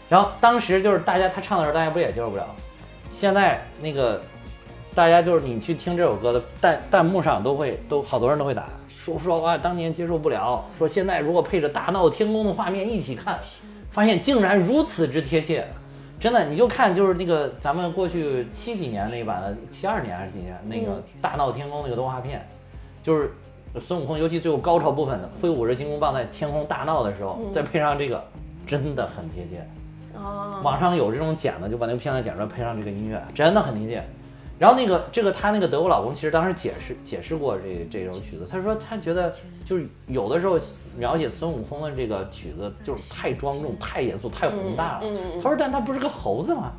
[0.07, 2.45] 然后当时就是大家他唱的时候，大家不也接受不了。
[3.09, 4.21] 现在那个
[4.93, 13.39] 大家就是你去听这首歌的弹弹幕上都会都好多人都会打说说啊，当年接受不了，说现在如果配着大闹天宫的画面一起看，
[13.91, 15.67] 发现竟然如此之贴切。
[16.19, 22.45] 真的，你就看就是那个咱们过去七几年那一版的，七二年还是几年那个《大闹天宫》那个动画片，
[23.01, 23.33] 就是
[23.77, 28.23] 孙悟空，尤其最后高潮部分的挥舞着金箍棒在天空大闹的时候，再配上这个，
[28.65, 29.67] 真的很贴切。
[30.17, 34.03] 哦，网上有这种剪的，就把那个片段剪出来，配上这个音乐，真的很贴切。
[34.57, 40.59] 然后那个这个他那个德国老公其实当时解释解释过这这首曲子，他说他觉得就是有的时候
[40.97, 45.01] 描写孙悟空的这个曲子就是太庄重、太严肃、太宏大了。
[45.03, 46.73] 嗯嗯嗯他说但他不是个猴子嘛，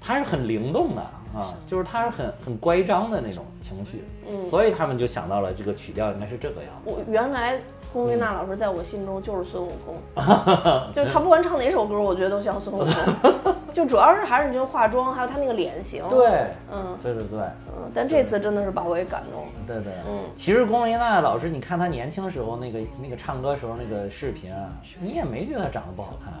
[0.00, 1.02] 他是很灵动的
[1.34, 4.42] 啊，就是他是很很乖张的那种情绪，嗯。
[4.42, 6.90] 所以他们就想到了这个曲调应该是这个样子。
[6.90, 7.60] 我原来
[7.94, 9.94] 龚琳娜老师在我心中就是孙悟空，
[10.92, 13.54] 就是她不管唱哪首歌，我觉得都像孙悟空。
[13.72, 17.38] 就主要是还是你就化妆，还有她那个脸型。，对，嗯对对对。
[17.68, 19.50] 嗯，但这次真的是把我给感动了。
[19.64, 24.68] 对对，嗯其实龚琳娜老师，你看她年轻时候那个那个唱歌时候那个视频啊，
[25.00, 26.32] 你也没觉得她长得不好看，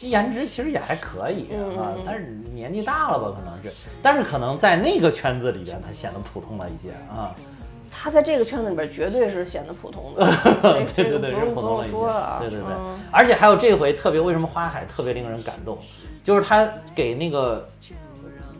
[0.00, 7.34] 颜值其实也还可以嗯啊，但是年纪大了吧，可能是，但是可能在那个圈子里边，她显得普通了一些啊。
[7.90, 10.24] 她在这个圈子里边绝对是显得普通的，
[10.94, 12.38] 对对对，是普通的说了啊。
[12.40, 15.76] 对对对嗯，而且还有这回特别，为什么花海特别令人感动，
[16.22, 17.66] 就是他给那个。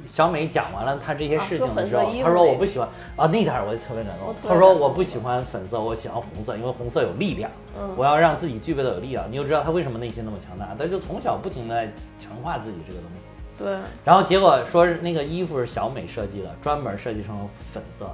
[0.06, 4.40] 小美讲完了他这些事情的时候，他说我不喜欢啊，那点儿我就特别感动我特。
[4.42, 7.48] 别她说我不喜欢粉色，我喜欢红色，因为红色有力量。
[7.78, 9.30] 嗯我要让自己具备的有力量。
[9.30, 11.86] 你就知道他为什么内心那么强大，他就从小不停的
[12.18, 13.20] 强化自己这个东西。
[13.56, 18.10] 对，然后结果说是那个衣服是小美设计的，专门设计成粉色，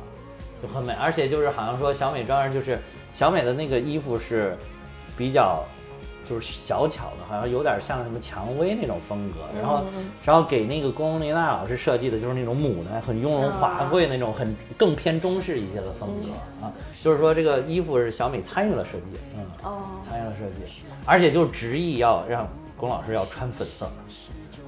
[0.63, 0.93] 就很美。
[0.95, 2.79] 而且就是好像说小美专门就是
[3.15, 4.57] 小美的那个衣服是
[5.17, 5.65] 比较
[6.29, 9.39] 就是小巧的，好像有点像什么蔷薇那种风格。
[9.61, 16.73] 然后嗯然后给那个龚琳娜老师设计的就是那种牡丹，很雍容华贵那种，很更偏中式一些的风格啊。
[17.01, 19.47] 就是说这个衣服是小美参与了设计，嗯。
[19.63, 20.73] 哦，参与了设计，
[21.05, 23.89] 而且就执意要让龚老师要穿粉色，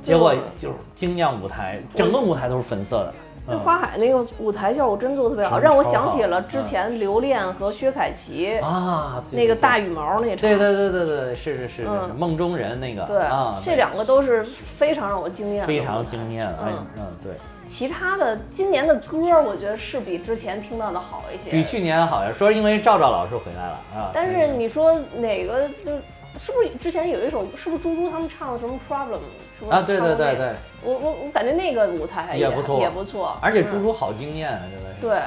[0.00, 3.14] 结果就是惊艳舞台，整个舞台都是粉色的。
[3.48, 10.36] 嗯那花海那个舞台效果真做得特别好，让我想起了之前刘恋和薛凯琪啊，那个大羽毛那场。
[10.36, 17.32] 对对对对对，是是是是梦中人那个对啊，这两个都是非常让我惊艳的，非常惊艳，哎嗯嗯对，
[17.66, 21.50] 其他的今年的歌，我觉得是比之前听到的好一些。
[21.50, 25.92] 比去年好像说因为赵赵老师回来了啊，但是你说哪个就
[26.38, 29.20] 是不是之前有一首是不是猪猪他们唱的什么 Problem
[29.58, 35.18] 是不是啊对对对对，我我我感觉那个舞台也也不错也不错，而且嗯猪猪好惊艳啊，真的是，对。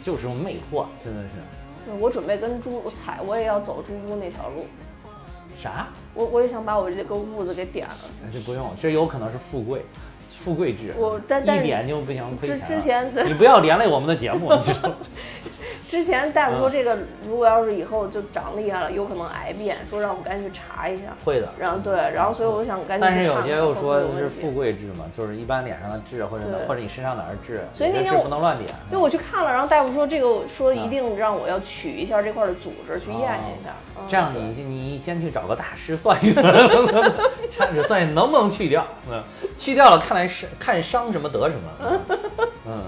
[0.00, 1.34] 就是种魅惑，真的是
[1.86, 4.66] 对我准备跟猪踩，我也要走猪猪那条路。
[5.56, 5.86] 啥？
[6.12, 7.94] 我我也想把我这个痦子给点了。
[8.32, 9.84] 这不用，这有可能是富贵，
[10.42, 12.66] 富贵制，我但但一点就不行，亏之钱了。
[12.66, 14.94] 之前对 你不要连累我们的节目， 你知道吗？
[15.88, 16.96] 之前大夫说这个
[17.28, 21.04] 如果要是以后就长厉害了，有可能癌变，说让我赶紧去查一下。
[21.22, 21.52] 会的。
[21.58, 28.70] 然后对，然后所以我想赶紧但是有些又说是富贵痣嘛，就是一般脸上的痣或者对或者你身上哪儿痣，所以那天我不能乱点。
[28.90, 33.74] 对，我去看了，然后大夫说这个说一定让我要取一下这块的组织去验一下。
[34.08, 36.42] 这样你你先去找个大师算一算，
[37.56, 38.84] 看 着算能不能去掉。
[39.10, 39.22] 嗯，
[39.58, 42.00] 去掉了，看来是看伤什么得什么。
[42.66, 42.84] 嗯，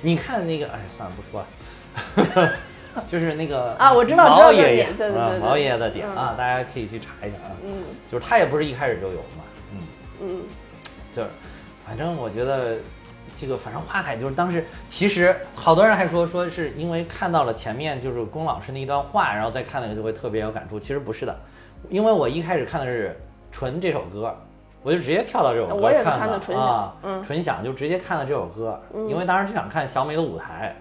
[0.00, 2.52] 你看那个，哎，算了不说了。
[3.06, 7.54] 就是那个啊我知道毛爷爷点对对对毛爷爷的点嗯啊，大家可以去查一下啊。
[7.64, 9.78] 嗯就是他也不是一开始就有嘛，嗯。
[10.22, 10.42] 嗯，
[11.14, 11.28] 就是，
[11.86, 12.76] 反正我觉得
[13.36, 20.78] 这个，反正花海就是当时，其实好多人还说说是因为看到了前面就是龚老师那一段话，然后再看那个就会特别有感触。
[20.80, 21.38] 其实不是的，
[21.88, 23.16] 因为我一开始看的是
[23.52, 24.36] 纯这首歌，
[24.82, 30.74] 我就直接跳到这首歌我也看看的纯享啊，嗯纯享就直接看了这首歌，因为当时就想看小美的舞台。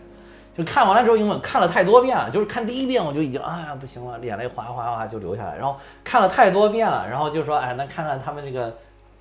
[0.56, 5.56] 就看完了之后，因为看了太多遍了，就是看第一遍我就已经哎呀不行了，眼泪哗哗哗就流下来。
[5.56, 8.76] 然后看了太多遍了，然后就说哎，那看看他们这个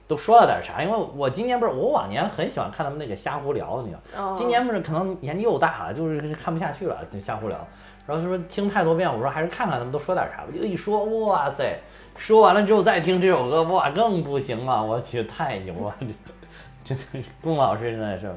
[0.08, 0.82] 都说了点啥？
[0.82, 7.56] 因为我今年不是我往年很喜欢看他们那个瞎胡聊，你知道，哦今年不是可能年纪又大了，就是看不下去了，就瞎胡聊。
[8.04, 10.48] 然后就说听太多遍，我说还是看看他们都说点啥吧。
[10.52, 11.78] 就一说，哇塞，
[12.18, 15.94] 说完了之后再听这首歌，哇，更不行了，我去，太牛了，
[16.84, 18.30] 这 真的是龚老师真的是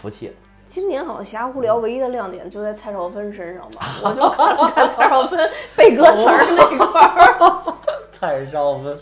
[0.00, 0.34] 服气了。
[0.66, 7.74] 今年好像霞湖聊唯一的亮点就在蔡少芬身上吧， 我就看了看蔡少芬背歌词儿那块儿，
[8.12, 8.96] 蔡少芬，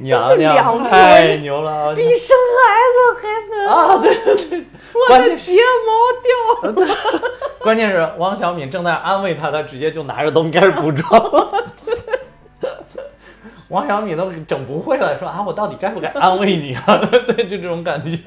[0.00, 1.94] 娘娘太牛了！
[1.94, 2.64] 比生孩
[2.96, 4.66] 子还难，啊，对对对，
[5.10, 7.22] 我的睫毛掉了。
[7.60, 11.20] 关键是汪小敏正在安慰她，她直接就拿着东西开始补妆。
[13.72, 17.00] 王小米都整不会了，说啊，我到底该不该安慰你啊？
[17.26, 18.18] 对，就这种感觉，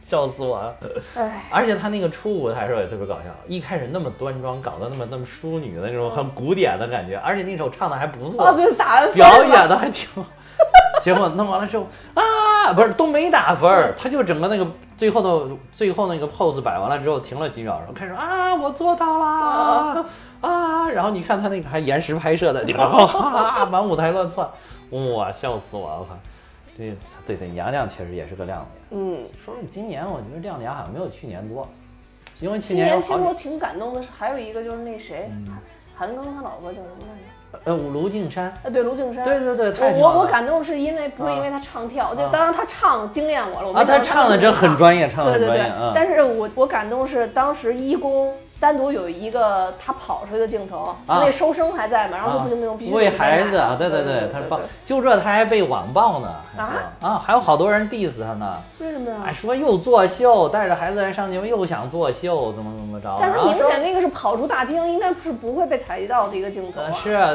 [0.00, 0.74] 笑死我了。
[1.16, 10.08] 哎，而且他那个初舞台时候也特别搞笑，一开始那么端庄，搞得那么那么淑女的那种很古典的感觉，而且那首唱的还不错，哦，对，打表演的还挺。
[11.02, 12.22] 结果弄完了之后啊，
[12.66, 14.66] 啊，不是都没打分儿，他就整个那个
[14.98, 20.04] 最后的最后那个 pose 摆完了之后停了几秒钟，开始啊，我做到啦啊，
[20.42, 24.48] 然后你看他那个还延时拍摄的， 然后啊满舞台乱窜，
[25.14, 25.98] 哇，笑死我了！
[26.00, 26.16] 我靠，
[26.76, 29.00] 这对对，娘娘确实也是个亮点。
[29.00, 31.68] 嗯，说说今年我觉得亮点好像没有去年多，
[32.40, 35.30] 因为去年有好几年其实我挺感动的是，还有一个就是那谁，
[35.96, 37.24] 韩韩庚他老婆叫什么来着？
[37.64, 39.22] 呃卢靖姗，呃，对，卢靖姗。
[39.24, 43.68] 对对对，太我我我感动是因为不是因为他唱跳，就啊当然他唱惊艳我了。
[43.68, 59.32] 我啊，他唱的真很专业，唱的对对对很专业，嗯，但是我我感动是当时一公单独有一个他跑出去的镜头，啊那收声还在嘛，然后说不行不行，必须为得孩子啊，对对对他是棒，就这他还被网暴呢，还啊说啊，还有好多人 diss 他呢，为什么呀哎，？
[59.32, 66.90] 说又作秀，带着孩子来上节目又想作秀，怎么怎么着，但是明显那个是跑出大厅，应该是不会被采集到的一个镜头啊。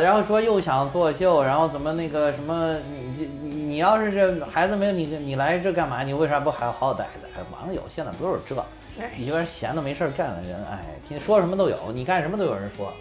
[0.06, 6.04] 然后说又想作秀，然后怎么那个什么，你这你你要是这孩子没有你你来这干嘛？
[6.04, 7.28] 你为啥不还好好待着？
[7.36, 8.56] 哎，网友现在都是这，
[9.00, 12.94] 哎一边闲的没事儿干的人，哎，听说什么都有，你干什么都有人说，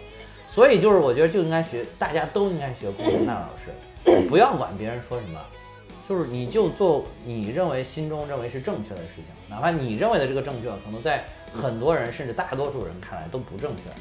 [0.47, 5.39] 所以就是我觉得就应该学，大家都应该学龚琳娜老师，不要管别人说什么。
[6.09, 13.91] 就是你就做你认为心中认为是正确的事情，哪怕你认为的这个正确，可能在很多人甚至大多数人看来都不正确，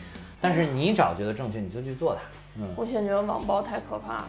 [0.41, 2.23] 但是你只要觉得正确，你就去做它。
[2.57, 4.29] 嗯我现在觉得网暴太可怕了。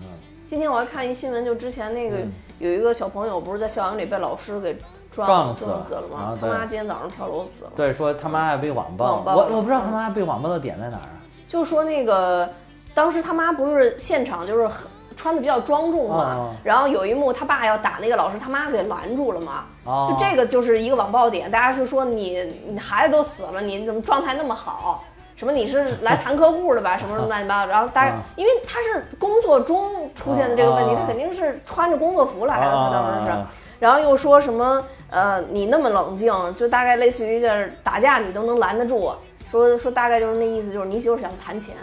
[0.00, 0.06] 嗯
[0.48, 4.78] 今天我还看一新闻，就之前那个嗯有一个小朋友不是在校园里被老师给
[5.10, 6.38] 撞撞死了吗啊？
[6.40, 7.70] 他妈今天早上跳楼死了。
[7.74, 11.18] 对，说他妈被网暴，网暴我我不知道他妈被网暴的点在哪儿啊？
[11.48, 12.48] 就说那个
[12.94, 14.86] 当时他妈不是现场就是很
[15.16, 19.64] 穿的比较庄重嘛，哦然后有一幕他爸要打那个老师，他妈给拦住了嘛。
[19.82, 25.02] 哦就这个就是一个网暴点，大家是说你你孩子都死了，你怎么状态那么好？
[25.36, 26.96] 什么你是来谈客户的吧？
[26.96, 33.46] 什么什么乱七八糟，然后大家啊因为他是工作中出现的这个问题，啊他肯定是穿着工作服来的，他当时是啊，
[33.78, 39.12] 然后又说什么呃你那么冷静，就大概类似于就是打架你都能拦得住，
[39.50, 41.74] 说说大概就是那意思，就是你媳妇想谈钱。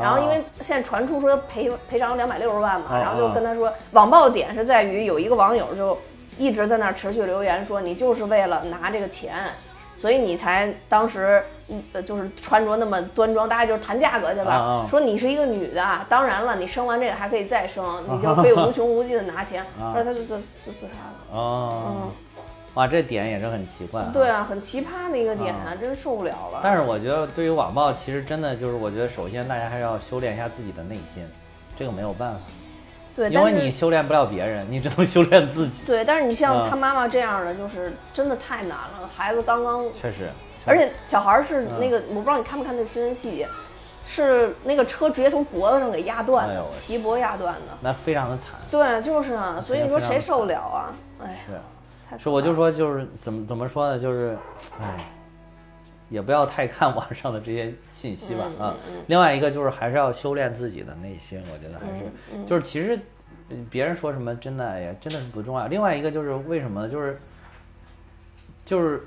[0.00, 5.96] 然后因为现在传出说赔赔偿两百六十万嘛，啊然后就跟他说，网暴点是在于有一个网友就
[6.36, 9.34] 一直在那儿持续留言说你就是为了拿这个钱，
[10.04, 21.38] 所以你才当时嗯呃就是穿着那么端庄，大家就是谈价格去了，说你是一个女的，当然了，你生完这个还可以再生，你 就可以无穷无尽的拿钱， 啊后来他就就就自杀了。
[21.38, 22.10] 哦嗯，
[22.74, 24.04] 哇，这点也是很奇怪。
[24.12, 24.28] 对。
[24.28, 26.60] 啊，很奇葩的一个点啊，真受不了了。
[26.62, 31.26] 但是我觉得对于网暴，其实真的就是，我觉得首先大家还是要修炼一下自己的内心，
[31.78, 32.42] 这个没有办法，
[33.16, 35.82] 对，因为你修炼不了别人，你只能 修炼自己。
[35.86, 39.08] 对，但是你像嗯他妈妈这样的，就是真的太难了。
[39.14, 40.28] 孩子刚刚确实，
[40.66, 43.48] 而且小孩儿是嗯那个，我不知道你看没看那个新闻细节，
[44.06, 47.78] 是那个车直接从脖子上给压断的齐脖压断的。
[47.80, 48.52] 那非常的惨。
[48.70, 50.92] 对，就是啊，所以你说谁受得了啊？
[51.22, 54.36] 哎呀，是，我就说就是怎么怎么说呢，就是，
[54.80, 54.96] 哎，
[56.10, 58.74] 也不要太看网上的这些信息吧嗯啊。
[59.06, 62.98] 另外一个就是还是要修炼自己的内心，我觉得还是，嗯就是其实
[63.50, 65.66] 呃别人说什么真的哎呀，真的是不重要。
[65.66, 67.18] 另外一个就是为什么呢就是
[68.64, 69.06] 就是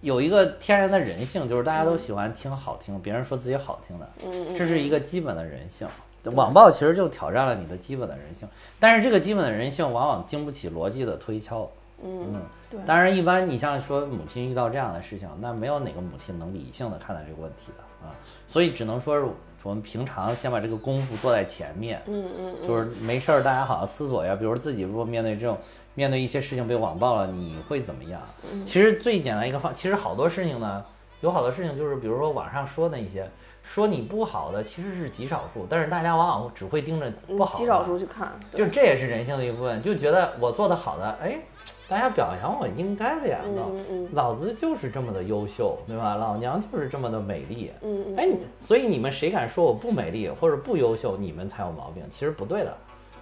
[0.00, 5.88] 有一个天然的人性，就是大家都喜欢听好听，别人说自己好听的，嗯这是一个基本的人性。
[6.34, 8.48] 网暴其实就挑战了你的基本的人性，
[8.80, 11.70] 但是这个基本的人性往往经不起逻辑的推敲。
[12.02, 18.12] 嗯，对，当然，一般你像说母亲遇到这样的事情，那没有哪个母亲能理性的看待这个问题的啊，
[18.48, 19.26] 所以只能说是
[19.62, 25.56] 我们平常先把这个功夫做在前面，嗯嗯嗯，就是没事儿大家好好思索呀，比如自己如果面对这种
[25.94, 28.20] 面对一些事情被网暴了，你会怎么样？
[28.52, 28.64] 嗯？
[28.66, 30.84] 其实最简单一个方，其实好多事情呢，
[31.22, 33.28] 有好多事情就是比如说网上说的一些
[33.62, 41.38] 说你不好的，其实是极少数，但是大家往往只会盯着不好的，嗯极少数去看，就这也是人性的一部分，就觉得我做的好的，哎，
[41.88, 46.16] 大家表扬我应该的呀，老嗯嗯老子就是这么的优秀，对吧？
[46.16, 52.76] 老娘就是这么的美丽，嗯嗯，哎，你所以你们谁敢说我不美丽或者不优秀，你们才有毛病，其实不对的。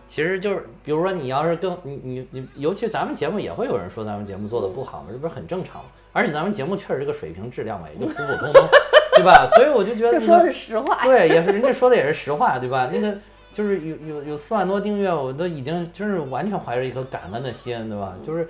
[0.06, 5.88] 其实就是，比如说你要是跟你你你，尤其咱们节目也会有人说咱们节目做的不好嘛，这不是很正常吗？
[6.12, 8.62] 而且咱们节目确实这个水平质量嘛，也就普普通通，
[9.16, 9.46] 对吧？
[9.56, 12.88] 所以我就觉得就说的是实话，对，也是人家说的也是实话，对吧？
[12.92, 13.16] 那个
[13.54, 18.14] 就是有有有四万多订阅，我都已经就是完全怀着一颗感恩的心，对吧？
[18.20, 18.48] 就是，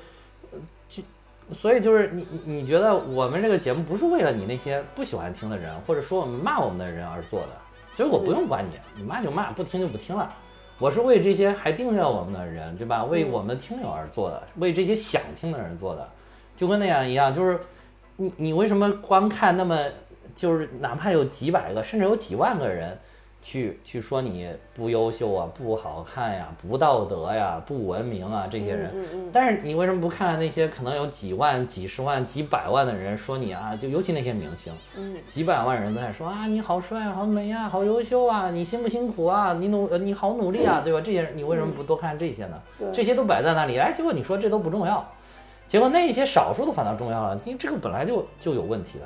[0.51, 1.03] 呃就
[1.53, 7.49] 所以就是你你你觉得我们这个节目不是为了你那些不喜欢听的人，或者说我们骂我们的人而做的，
[7.93, 10.35] 所以我不用管你，你骂就骂，不听就不听了。
[10.79, 13.05] 我是为这些还订阅我们的人，对吧？
[13.05, 16.09] 为我们听友而做的，为这些想听的人做的，
[16.57, 17.61] 就跟那样一样，就是
[18.17, 19.79] 你你为什么光看那么
[20.35, 22.99] 就是哪怕有几百个，甚至有几万个人
[23.45, 28.91] 去去说你不优秀啊、不好看呀、不道德呀、不文明啊这些人。
[28.95, 33.77] 嗯嗯但是你为什么不看看那些可能有几万、几十万、几百万的人说你啊？
[33.77, 39.53] 就尤其那些明星，嗯，几百万人都在说啊，你好帅、好美啊，好优秀啊，你辛不辛苦啊？
[39.53, 41.03] 你努呃你好努力啊，对吧？
[41.05, 42.59] 这些你为什么不多看这些呢？
[42.79, 45.07] 对这些都摆在那里，哎，结果你说这都不重要，
[45.69, 49.05] 结果那些少数的反倒重要了，因为这个本来就就有问题的。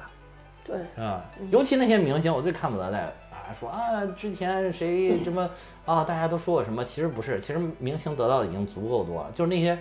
[0.64, 1.24] 对，啊？
[1.50, 5.48] 尤其那些明星，我最看不得的啊，说啊，之前谁什么
[5.84, 9.30] 啊，大家都说我什么，其实不是，其实明星得到的已经足够多了。
[9.34, 9.78] 就是那些，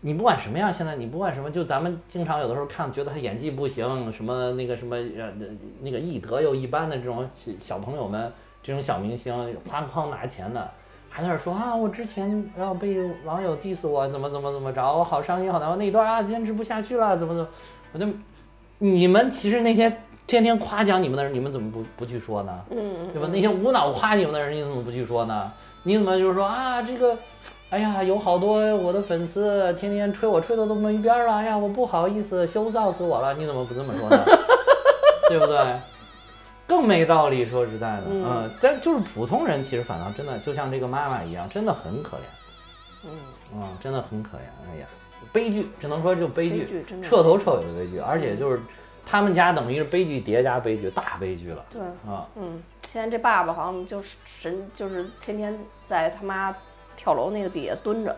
[0.00, 5.32] 你不管什么样，现在你不管什么，就咱们经常有的时候看，觉得他演技不行，什么那个什么呃
[5.82, 9.34] 那个艺德又一般的这种小小朋友们，这种小明星，
[9.68, 10.70] 哐哐拿钱的。
[11.08, 17.48] 还在那儿说啊，我之前要被网友 diss 我，怎么怎么怎么着，我好伤心，好难过，那一段啊坚持不下去了，怎么怎么，
[17.92, 18.06] 我就
[18.78, 19.90] 你们其实那些
[20.26, 22.64] 天天夸奖你们的人，你们怎么不不去说呢？
[22.70, 23.28] 嗯对吧？
[23.32, 25.52] 那些无脑夸你们的人，你怎么不去说呢？
[25.84, 27.16] 你怎么就是说啊，这个，
[27.70, 34.24] 哎呀，有好多我的粉丝天天吹我，吹的都没边儿了，哎呀，我不好意思，羞臊死我了，你怎么不这么说呢？
[35.28, 35.58] 对不对？
[36.66, 42.20] 更没道理，说实在的，嗯嗯，但就是普通人，其实反倒真的就像这个妈妈一样，真的很可怜，
[43.04, 43.10] 嗯，
[43.54, 44.40] 嗯，真的很可怜，
[44.72, 44.86] 哎呀，
[45.32, 48.60] 悲剧，只能说就悲剧，悲剧彻头彻尾的悲剧，而且就是
[49.08, 51.80] 他们家等于是悲剧叠加悲剧，大悲剧了，对，
[52.12, 56.54] 啊，嗯，现在这爸爸好像就是神，就是天天在他妈
[56.96, 58.14] 跳楼那个底下蹲着，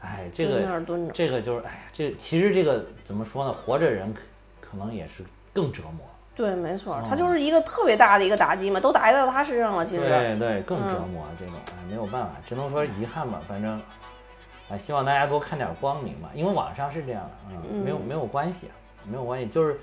[0.00, 1.12] 哎，这就在那个蹲着。
[1.12, 3.52] 这个就是，哎呀，这其实这个怎么说呢？
[3.52, 4.20] 活着人可
[4.60, 9.84] 可能也是更折磨，对，没错，哦他就是一个特别大的一个打击嘛，都打击到他身上了。
[9.84, 13.42] 其实，对对，更折嗯磨这种，哎，没有办法，只能说遗憾吧。
[13.48, 13.80] 反正，
[14.70, 18.68] 哎，希望大家多看点光明吧，因为网上是这样的，嗯，没有没有关系，
[19.10, 19.78] 没有关系，就是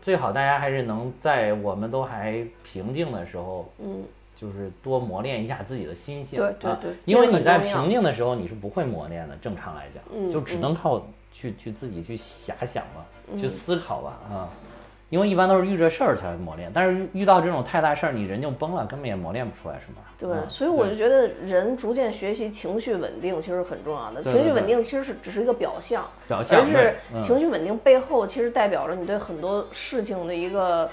[0.00, 4.04] 最好大家还是能在我们都还平静的时候，嗯，
[4.34, 11.02] 就是多磨练一下自己的心性，啊对对对因为你在平静的时候你是不会磨练的，正常来讲，嗯就只能靠
[11.32, 14.48] 去去自己去遐想吧，嗯去思考吧，啊。
[15.10, 20.00] 因为一般都是遇着事儿才磨练，但是遇到这种太大事儿，你人就崩了，根本也磨练不出来什么。
[20.16, 24.22] 对，嗯所以我就觉得人逐渐学习情绪稳定其实很重要的。
[24.22, 30.88] 情绪稳定其实是只是一个表象，表象而是情绪稳定背后其实代表着你对很多事情的一个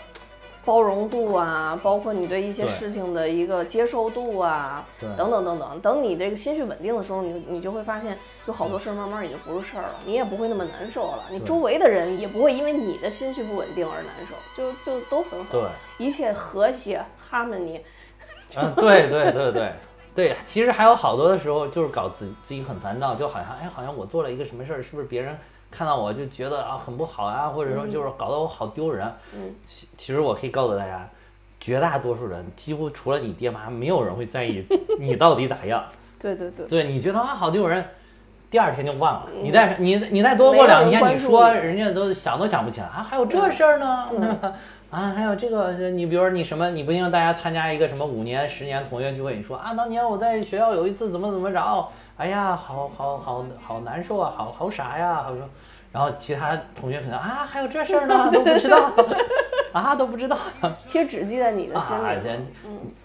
[0.67, 5.79] 包容度啊，包括你对一些事情的一个接受度啊，等等等等。
[5.79, 17.01] 等你这个心绪稳定的时候，你你就会发现有好多事儿慢慢也就不是事儿了，你也不会那么难受了，你周围的人也不会因为你的心绪不稳定而难受，就就都很好，对，一切和谐
[17.31, 17.79] harmony。
[18.57, 19.71] 嗯，对对对对
[20.13, 25.37] 对，其实还有好多的时候就是搞自己自己很烦躁，就好像哎，好像我做了一个什么事儿，是不是别人
[25.69, 29.05] 看到我就觉得啊很不好啊，或者说就是搞得我好丢人。
[29.35, 31.07] 嗯，其其实我可以告诉大家，
[31.59, 34.65] 绝大多数人几乎除了你爹妈，没有人会在意
[34.99, 35.83] 你到底咋样。
[36.19, 36.65] 对 对对。
[36.67, 37.83] 对你觉得啊好丢人，
[38.49, 39.29] 第二天就忘了。
[39.41, 44.53] 你再你你再多过两天，你说人家都想都想不起来啊，还有这事儿呢，对吧？
[44.89, 55.43] 啊，还有这个，你比如说你什么，你不定大家参加一个什么五年、十年同学聚会，你说啊，当年我在学校有一次怎么怎么着，哎呀，好好好好难受啊，好好傻呀，好说，
[55.91, 58.93] 然后其他同学可能啊，还有这事儿呢，都不知道，
[59.73, 60.37] 啊，都不知道，
[60.85, 62.25] 其实只记在你的心啊，里。
[62.25, 62.47] 人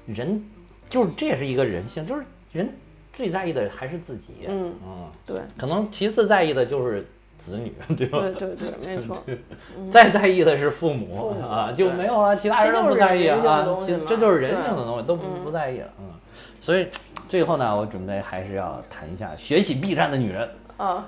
[0.07, 0.51] 人
[0.89, 2.73] 就是这也是一个人性，就是人
[3.13, 7.05] 最在意的还是自己，嗯嗯，对可能其次在意的就是
[7.43, 8.21] 子女， 对吧？
[8.39, 9.17] 对对对，没错。
[9.91, 13.39] 再在意的是父母啊，就没有了，其他人都不在意啊
[13.81, 16.07] 其这就是人性的东西，都不不在意了，嗯。
[16.61, 16.87] 所以
[17.29, 21.07] 最后呢，我准备还是要谈一下学习 B 站的女人，啊，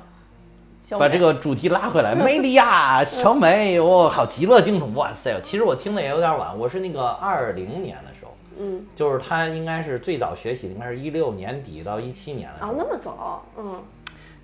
[0.98, 2.12] 把这个主题拉回来。
[2.18, 5.40] 梅丽亚、小美，我靠，极乐净土，哇塞！
[5.40, 12.70] 其实我听的也有点晚，我是那个二零年的时候，嗯就是他应该是最早学习，应该是一六年底到一七年的时候。
[12.70, 13.80] 啊那么早，嗯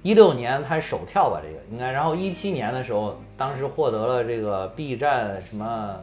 [0.03, 5.97] 一六年他首跳吧，这个应该，然后一七年的时候，当时获得了这个 B 站什么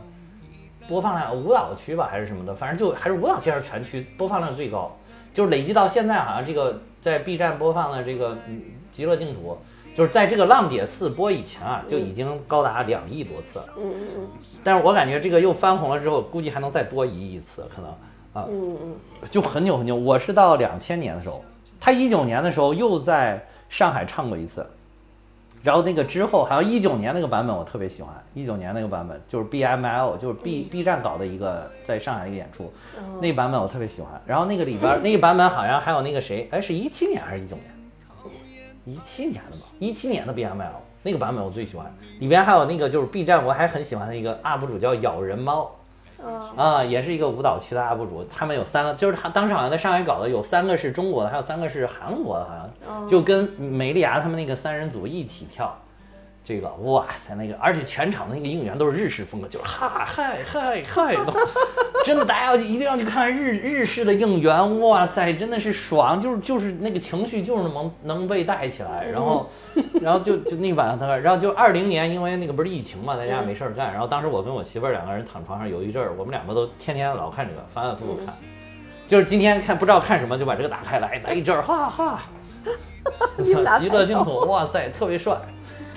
[0.87, 4.95] 播放量舞蹈区吧，还是什么的，反正就还是舞蹈区还是全区播放量最高，
[5.33, 9.57] 就是累计到现在好像这个在 B 站播放的这个嗯极乐净土，
[9.95, 13.65] 就是在这个浪姐四播以前啊，就已经高达两亿多次了。
[13.77, 14.27] 嗯嗯
[14.63, 17.89] 但是我感觉这个又翻红了之后，估计还能再多一亿次，可能
[18.33, 18.47] 啊。
[18.47, 18.95] 嗯嗯嗯
[19.29, 21.43] 就很久很久，我是到两千年的时候，
[21.79, 24.65] 他一九年的时候又在上海唱过一次，
[25.63, 32.71] 然后那个之后好像一九年那个版本我特别喜欢，一九年那个版本就是 BML，就是 B B 站搞的一个在上海的一个演出，
[33.21, 34.21] 那版本我特别喜欢。
[34.25, 37.65] 然后那个里边 那个版本好像还有那个谁，哎，是一七年还是一九年？
[38.85, 40.71] 一七年的吧，一七年的 BML
[41.03, 45.69] 那个版本我最喜欢，里边还有那个就是 B 站我还很喜欢的一个 UP 主叫咬人猫。
[46.23, 55.75] 嗯啊，也是一个舞蹈区的 UP 主，他们有三个，就是他当时好像在上海搞的，有三个是中国的，还有三个是韩国的，好像就跟梅丽芽他们那个三人组一起跳。
[56.47, 61.13] 这个哇塞，那个而且全场的那个应援都是日式风格，就是哈嗨嗨嗨，
[62.05, 69.49] 真的大家要一定要去看日日式的应援，哇塞，真的是爽，就是就是那个情绪就是能能被带起来，然后
[70.01, 78.33] 然后就就那晚上他，然后就二零年因为那个不是疫情嘛，在家没事儿干，然后当时我跟我媳妇儿两个人躺床上有一阵儿，我们两个都天天老看这个，反反复复看，
[79.05, 82.21] 就是今天看不知道看什么就把这个打开来来一阵儿，哈哈，
[83.37, 85.37] 极乐净土，哇塞，特别帅。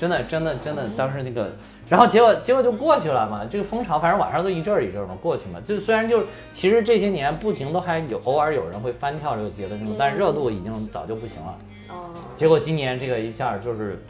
[0.01, 1.53] 真的，真的，真的，当时那个，
[1.87, 3.45] 然后结果，结果就过去了嘛。
[3.51, 5.61] 这个风潮，反正晚上都一阵儿一阵儿嘛，过去嘛。
[5.63, 6.23] 就虽然就
[6.55, 11.59] 其实这些年不停都还有偶尔有人会翻跳这个节乐净土，但是热度已经早就不行了。
[11.91, 14.03] 哦，结果今年这个一下就是，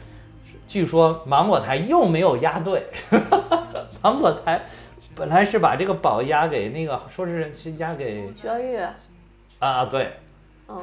[0.65, 2.85] 据说芒果台又没有压对，
[4.01, 4.61] 芒果台
[5.13, 8.89] 本来是把这个宝压给那个，说是是压给徐怀钰。
[9.59, 10.13] 啊，对。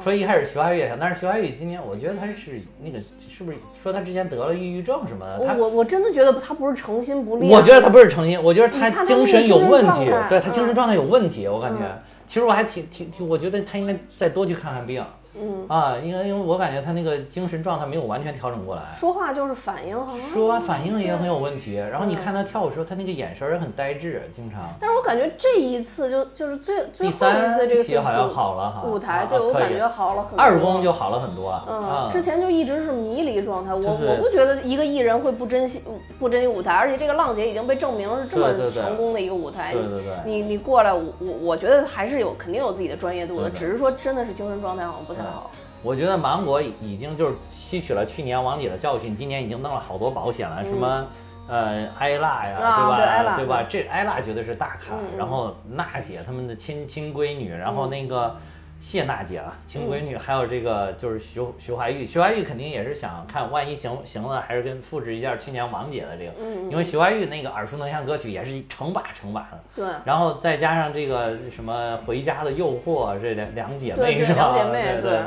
[0.03, 5.55] 说一开始徐怀钰也想，但是徐怀钰今年我觉得他是那个是不是说他之前得了抑郁症什么的？
[5.57, 7.51] 我我真的觉得他不是诚心不练。
[7.51, 11.79] 我觉得他不是诚心，我觉得他精神有问题，对他精神状态有问题，我感觉。
[12.27, 15.03] 其实我还挺挺挺，我觉得他应该再多去看看病。
[15.39, 21.75] 嗯啊，因为因为我感觉他那个精神状态没有完全调整过来，说话就是反应好像说话反应也很有问题。
[21.75, 24.61] 然后你看他跳舞时候，他那个眼神也很呆滞，经常。
[24.79, 30.39] 但是我感觉这一次就就是最最后一次这个好像好了哈，舞台对我感觉好了很多。
[30.39, 31.59] 二宫就好了很多。
[31.67, 33.73] 嗯，之前就一直是迷离状态。
[33.73, 35.81] 我我不觉得一个艺人会不珍惜
[36.19, 39.73] 不珍惜舞台，而且这个浪姐已经被证明是这么成功的一个舞台。
[39.73, 40.13] 对对对。
[40.25, 45.51] 你你过来，我我我觉得还是有肯定有自己的专业度的，只是说真的是精神状态好像不太好。
[45.81, 51.07] 我觉得芒果已经就是吸取了去年王姐的教训，今年已经弄了好多保险了，什么
[51.47, 53.35] 呃艾拉呀，对吧？
[53.37, 53.63] 对吧？
[53.69, 58.35] 这艾拉绝对是大咖，然后娜姐他们的亲亲闺女，然后那个
[58.79, 66.31] 谢娜姐啊，亲闺女，还有这个就是徐徐怀钰，徐怀钰肯定也是想看万一行行了，还是跟复制一下去年王姐的这个，
[66.69, 74.51] 因为徐怀钰那个耳熟能详歌曲也是成把成把的，对，然后再加上这个什么回家的诱惑，这两两姐妹是吧？
[74.53, 75.19] 两姐妹对。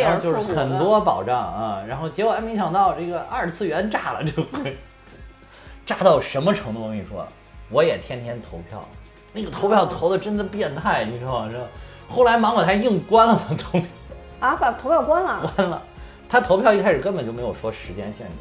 [0.00, 4.76] 然后就是很多保障啊，然后结果还没想到这个二次元炸了，这回
[5.86, 6.82] 炸到什么程度？
[6.82, 7.24] 我跟你说，
[7.70, 8.82] 我也天天投票，
[9.32, 11.50] 那个投票投的真的变态，你知道吗？
[11.52, 11.58] 这
[12.08, 13.82] 后来芒果台硬关了投票
[14.40, 15.82] 啊，把投票关了，关了。
[16.28, 18.32] 他投票一开始根本就没有说时间限制，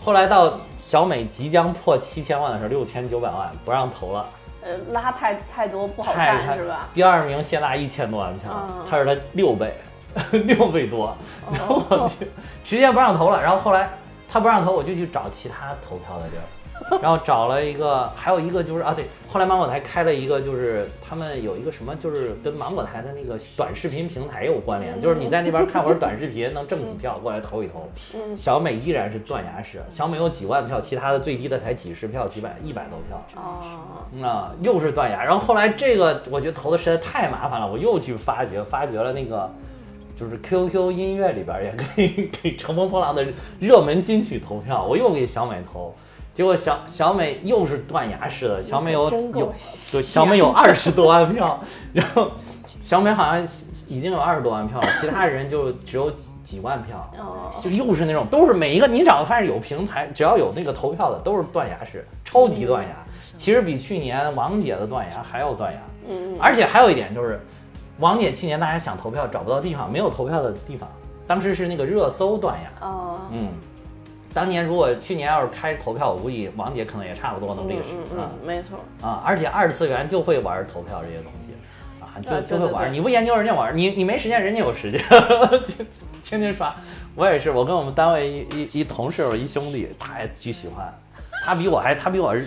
[0.00, 4.26] 后来到小美即将破七千万的时候，六千九百万不让投了，
[4.62, 6.88] 呃，拉太太多不好看是吧？
[6.92, 9.74] 第二名谢娜一千多万票，他是他六倍。
[10.30, 11.12] 六倍多，
[11.50, 12.24] 然后我就
[12.62, 13.42] 直接不让投了。
[13.42, 13.90] 然后后来
[14.28, 16.46] 他不让投，我就去找其他投票的地儿，
[17.00, 27.88] 然后找了一个，还有一个就是啊，对，后来芒果台开了一个，就是他们有一个什么，就是跟芒果台的那个短视频平台有关联，就是你在那边看会儿短视频能挣几票过来投一投。
[28.36, 33.24] 小美依然是断崖式，小美有几万票，其他的最低的才几十票，几百一百多票。
[33.36, 35.24] 哦，那，又是断崖。
[35.24, 39.50] 然后后来这个我觉得投的实在太麻烦了，我又去发掘发掘了那个。
[40.16, 43.26] 就是 QQ 音乐里边也可以给《乘风破浪》的
[43.58, 45.92] 热门金曲投票，我又给小美投，
[46.34, 49.54] 结果小小美又是断崖式的，小美有有
[49.90, 51.58] 就小美有二十多万票，
[51.92, 52.32] 然后
[52.80, 53.42] 小美好像
[53.88, 57.10] 已经有二十多万票了，其他人就只有几几万票，
[57.62, 62.90] 就又是那种都是每一个你只要发现有平台，只要有那个投票的都是断崖式，超级断崖，
[63.36, 65.80] 其实比去年王姐的断崖还要断崖，
[66.10, 67.40] 嗯，而且还有一点就是。
[68.00, 70.88] 王姐去年大家想投票找不到地方，没有投票的地方，
[71.28, 72.88] 当时是那个热搜断崖。
[72.88, 73.50] 哦，嗯，
[74.34, 81.54] 当年如果去年要是开投票，我估计王姐可能也差不多能这个事啊，没错啊，而且二次元就会玩投票这些东西
[82.02, 85.00] 啊，就就会玩，你不研究人家玩，你你没时间，人家有时间，
[86.24, 86.74] 天天刷。
[87.14, 90.92] 我也是，我跟我们单位一一一同事，我一兄弟，他也巨喜欢。
[91.46, 92.42] 他比我还，他比我热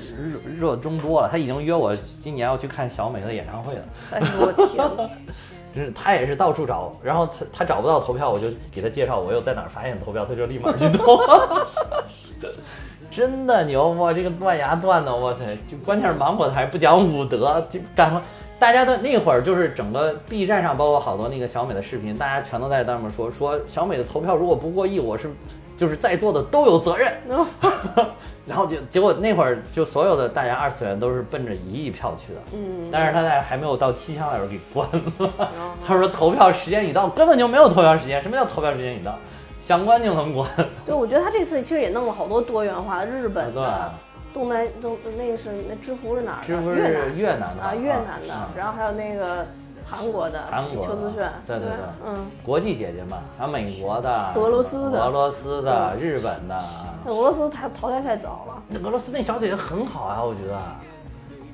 [0.60, 1.30] 热衷多了。
[1.30, 3.82] 他已经约我今年要去看小美的演唱会了。
[4.12, 5.10] 哎呦我天！
[5.96, 11.20] 他也是到处找，然后他他找不到投票，我就给他介绍我又在哪儿发现投票，他就立马去投。
[13.10, 14.14] 真的牛哇！
[14.14, 15.40] 这个断崖断的，我操！
[15.68, 18.22] 就关键是芒果台不讲武德，就干
[18.60, 25.32] 大家都那会儿就是整个 B 站上，包括好多那个小美的视频，大家全都在那面说说小美的投票如果不过亿，我是。
[25.78, 27.14] 就是在座的都有责任，
[28.46, 35.50] 然后结结果那会儿就所有的大家二次元都是奔着一亿票去的，嗯，但是他在还没有到七千万的时候给关了。
[35.88, 38.22] 他说投票时间已到，根本就没有投票时间。
[38.22, 39.18] 什么叫投票时间已到？
[39.62, 40.50] 想关就能关。
[40.86, 43.92] 对，我觉得他这次其实也弄了好多多元化的日本的、
[44.34, 46.44] 东南东那个是那知乎是哪儿的？
[46.48, 46.78] 知乎是
[47.18, 48.50] 越南的啊，越南的啊。
[48.56, 49.46] 然后还有那个
[49.90, 51.86] 韩国的韩国的邱子炫，对对对对。
[52.08, 52.28] 嗯。
[52.44, 55.04] 国际姐姐嘛，还有美国的、俄罗斯的。
[55.06, 56.64] 俄罗斯的、日本的。
[57.06, 60.60] 俄罗斯太淘汰太早了，那俄罗斯那小姐姐很好啊，我觉得，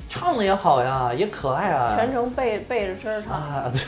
[0.09, 1.95] 唱的也好呀，也可爱啊。
[1.95, 3.33] 全程背背着身儿唱。
[3.33, 3.81] 啊，对，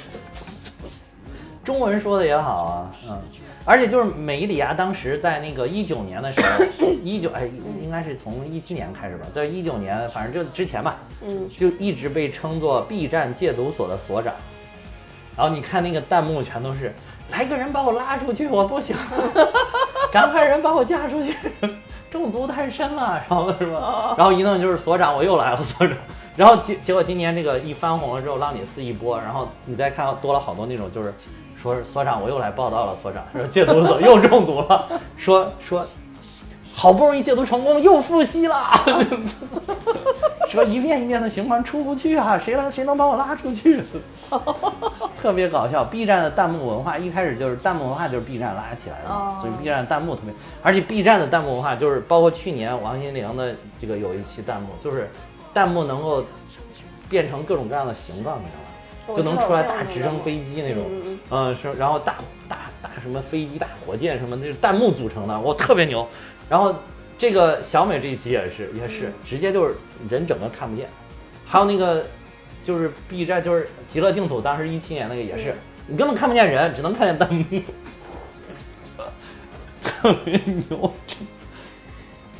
[1.64, 3.18] 中文说的也好啊，嗯，
[3.66, 6.64] 而且就是美伊里亚当时在那个一九年的时候，
[7.02, 7.48] 一九哎，
[7.82, 14.34] 应该是从一七年开始吧，在一九年，反正就之前吧，嗯，就一直被称作 B 站戒毒所的所长。
[15.36, 16.94] 然后你看那个弹幕全都是
[17.32, 18.96] 来个人把我拉出去，我不行，
[20.12, 21.36] 赶快人把我架出去，
[22.10, 24.14] 中毒太深了，然后是吧？
[24.18, 25.98] 然后一弄就是所长，我又来了，所长。
[26.38, 31.14] 然后结结果今年这个一翻红了之后，让你四一波，然后你再看多了好多那种就是
[31.74, 34.88] 说所长我又来报道了，所长说戒毒所又中毒了，
[35.18, 35.86] 说说
[36.74, 38.58] 好不容易戒毒成功又复吸了，
[40.52, 43.82] 说一遍一遍的循环出不去啊，谁来谁能把我拉出去？
[45.22, 45.86] 特别搞笑。
[45.86, 55.10] B 站的弹幕文化一开始就是弹幕文化就是 B 站拉起来的所以 B 站弹幕特别，而且 B 站的弹幕文化就是包括去年王心凌的这个有一期弹幕，就是
[55.54, 56.26] 弹幕能够
[57.10, 58.65] 变成各种各样的形状，你知道吗？
[59.08, 60.84] 我就能出来大直升飞机那种
[61.30, 62.16] 嗯，是，然后大
[62.48, 66.08] 大大什么飞机、大火箭什么，那是弹幕组成的，我特别牛。
[66.50, 66.76] 然后
[67.18, 69.76] 这个小美这一集也是，也是直接就是
[70.10, 70.90] 人整个看不见，
[71.46, 72.06] 还有那个
[72.64, 75.56] 就是 B 站就是极乐净土，当时一七年那个也是，
[75.88, 77.62] 你根本看不见人，只能看见弹幕，
[79.84, 80.40] 特别
[80.70, 80.92] 牛。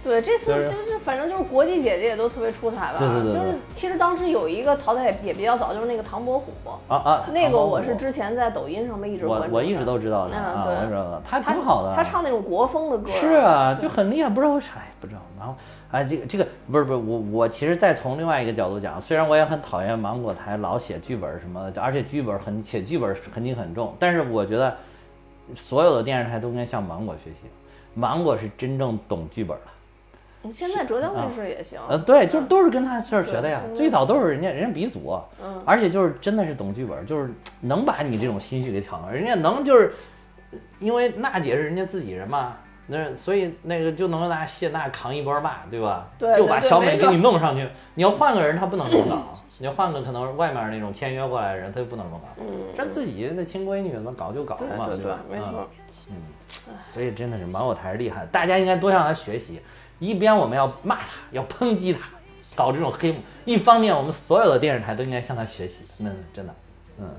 [0.06, 2.96] 对，这次就是反正就是国际姐姐也都特别出彩吧。
[3.00, 6.52] 对对对对就是其实当时有一个淘汰也比较早，就是那个唐伯虎。
[6.88, 13.10] 啊啊，那个我是之前在抖音上面一直关注我我一直都知道的嗯啊，对我也知道的，他他挺好的，他唱那种国风的歌。
[13.10, 15.22] 是啊，就很厉害，不知道为啥，也，不知道。
[15.40, 15.56] 然后，
[15.90, 24.76] 哎，这个这个不是不是我我其实再从另外一个角度讲，虽然我也很讨厌芒果台老写剧本什么的，而且剧本很写剧本痕迹很重，但是我觉得
[25.56, 27.48] 所有的电视台都应该向芒果学习，
[27.96, 29.64] 芒果是真正懂剧本的。
[30.46, 31.80] 嗯现在浙江卫视也行。
[31.90, 39.94] 呃，对，就是都是跟他这儿学的呀，最早都是人家人家鼻祖，嗯而且就是真的是懂剧本，就是能把你这种心绪给挑上，人家能就是，
[40.80, 46.08] 因为娜姐是人家自己人嘛，那所以那个就能拿谢娜扛一波骂，对吧？
[46.38, 55.68] 就把小美给你弄上去，你要换个人他不能这么搞，你要换个可能外面那种签约过来的人他就不能这么搞，嗯，这自己那亲闺女能搞就搞嘛，对吧？，没错。
[56.08, 56.16] 嗯，
[56.92, 59.60] 所以真的是芒果台是厉害，大家应该多向他学习。
[60.00, 62.00] 一边我们要骂他，要抨击他，
[62.56, 65.84] 搞这种黑幕；一方面我们所有的电视台都应该向他学习。
[65.98, 66.56] 那真的，
[67.00, 67.10] 嗯，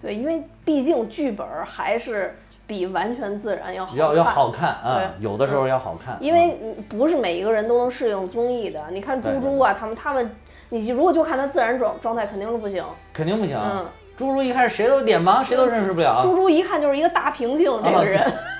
[0.00, 8.82] 对，因为毕竟剧本还是比完全自然要好要要好看啊，对有的时候要好看，因为嗯不是每一个人都能适应综艺的。
[8.90, 10.34] 你看猪猪啊，他们他们，
[10.68, 12.84] 你如果就看他自然状状态，肯定是不行。
[13.12, 13.58] 肯定不行。
[13.58, 13.86] 嗯
[14.16, 16.22] 猪猪一开始谁都脸盲，谁都认识不了。
[16.22, 18.18] 猪猪一看就是一个大瓶颈，这啊个人。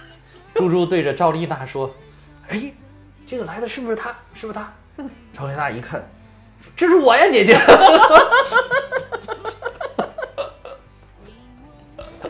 [0.54, 1.90] 猪猪对着赵丽娜说
[2.48, 2.60] ：“哎，
[3.26, 4.10] 这个来的是不是他？
[4.34, 4.72] 是不是他？”
[5.34, 6.02] 朝黑大一看，
[6.76, 7.58] 这是我呀，姐姐。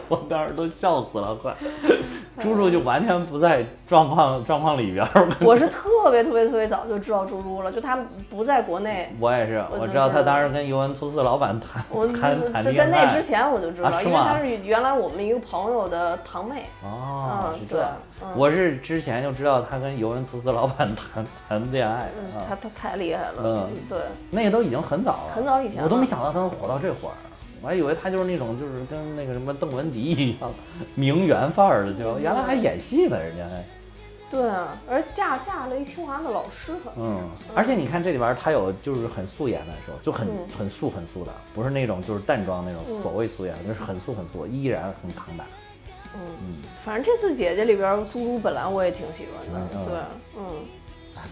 [0.08, 1.54] 我当时都笑死了，快！
[2.40, 5.28] 猪猪就完全不在状况状况里边儿。
[5.40, 7.98] 我是特别特别特别早就知道猪猪了，就他
[8.30, 13.22] 不在国内，我也是，我知道他当时跟尤文图斯老板谈我谈谈在恋爱在那之。
[13.26, 16.62] 前我就知道，因为他是原来我们一个朋友的堂妹。
[16.84, 17.90] 哦，嗯是这样。
[17.90, 23.42] 对嗯我是之前就知道他跟尤文图斯老板谈谈恋爱嗯，啊，他他太厉害了。
[23.42, 23.98] 嗯对，
[24.30, 27.14] 那个都已经很早了，很早以前我都没想到他能火到这会儿。
[27.62, 30.52] 我还以为他就是那种就是跟那个什么邓文迪一样
[30.94, 33.64] 名媛范儿的，就原来还演戏呢，人家还。
[34.28, 37.20] 对啊，而嫁嫁了一清华的老师可嗯，
[37.54, 45.44] 而且你看这里边儿他有就是很素颜的时候，就很、嗯很素很素的，不是那种就是淡妆那种嗯所谓素颜，就是很素很素，依然很扛打。
[46.14, 46.54] 嗯，嗯，
[46.84, 49.96] 反正这次姐姐里边猪猪本来我也挺喜欢的，对，
[50.36, 50.75] 嗯，啊，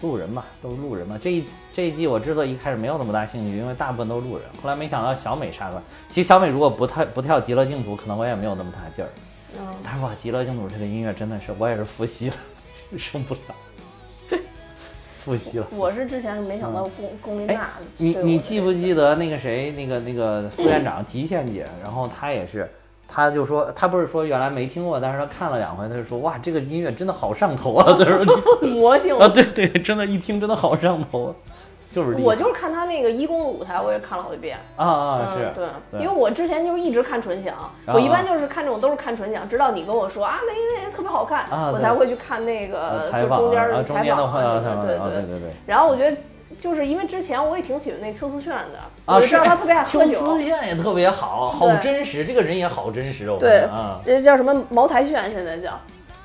[0.02, 1.18] 路人嘛，都是路人嘛。
[1.20, 4.46] 这一这一季我之所以一开始没有那么大兴趣，因为大部分都是路人。
[4.62, 9.08] 后来没想到小美杀过来，其实小美如果不太不跳极乐净土，可能我也没有那么大劲儿。
[9.58, 12.36] 嗯，但是哇，极乐净土这个音乐真的是，我也是复习了，
[12.98, 13.40] 受不了，
[15.24, 15.66] 复习了。
[15.70, 22.68] 我是之前没想到龚龚琳哎娜，你你记不记得那个谁，那个那个副院长极限姐，然后她也是，
[23.14, 27.84] 她就说，他不是说原来没听过，但是他看了两回，他就说哇，这个音乐真的好上头啊！
[27.96, 29.16] 他说这个魔性。
[29.16, 31.34] 啊，对对，真的，一听真的好上头啊，
[31.92, 34.58] 就是我就是看他那个一公的舞台，我也看了好几遍。
[34.74, 36.00] 啊啊嗯，是，对，对。
[36.00, 44.32] 因为我之前就是一直看纯享，啊我一般就是看这种都是看纯享，直到你跟我说啊，那那那特别好看，啊我才会去看那个就中间的采访
[44.84, 46.16] 对对对对，然后我觉得
[46.58, 50.42] 就是因为之前我也挺喜欢那邱思炫的，啊，我知道他特别爱喝邱酒思。
[50.42, 55.70] 炫也特别好，好真实，这个人也好真实，哦对看啊，，这叫什么茅台炫，现在叫。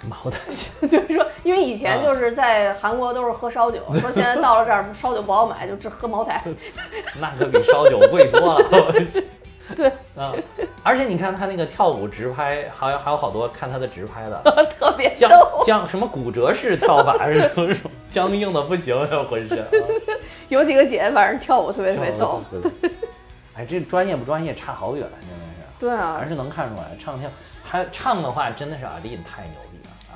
[0.07, 6.41] 茅台炫， 就是说，因为以啊前就是在韩国都是喝烧酒，说现在到了这儿烧酒不好买，就只喝茅台。
[7.19, 8.93] 那可比烧酒贵多了。
[9.75, 10.33] 对，嗯，
[10.83, 14.41] 而且你看他那个跳舞直拍，还有还有好多看他的直拍的，
[14.79, 15.63] 特别僵逗。
[15.65, 19.59] 僵什么骨折式跳法是什么什么僵硬的不行，这浑身。
[19.63, 19.67] 啊
[20.49, 22.41] 有几个姐姐反正跳舞特别特别逗。
[23.55, 25.79] 哎，这专业不专业差好远，真的是。
[25.79, 27.29] 对啊还，是能看出来，唱跳
[27.63, 29.68] 还唱的话，真的是阿丽太牛了。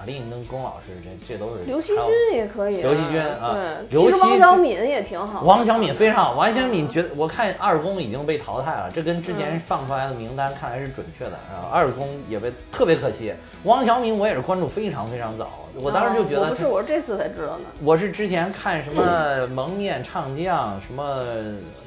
[0.03, 2.81] 阿丽跟龚老师这这都是刘惜君也可以、啊。
[2.81, 3.57] 刘惜君啊
[3.89, 5.45] 其实王小敏也挺好的。
[5.47, 11.31] 王小敏非常好，王小敏觉得我看二宫已经被淘汰了，这跟之前放出来的名单看来是准确的。
[11.31, 13.33] 啊二宫也被特别可惜，
[13.63, 17.65] 王小敏我也是关注非常非常早，我当时就觉得不是，我是这次才知道呢。
[17.81, 21.23] 我是之前看什么蒙面唱将，什么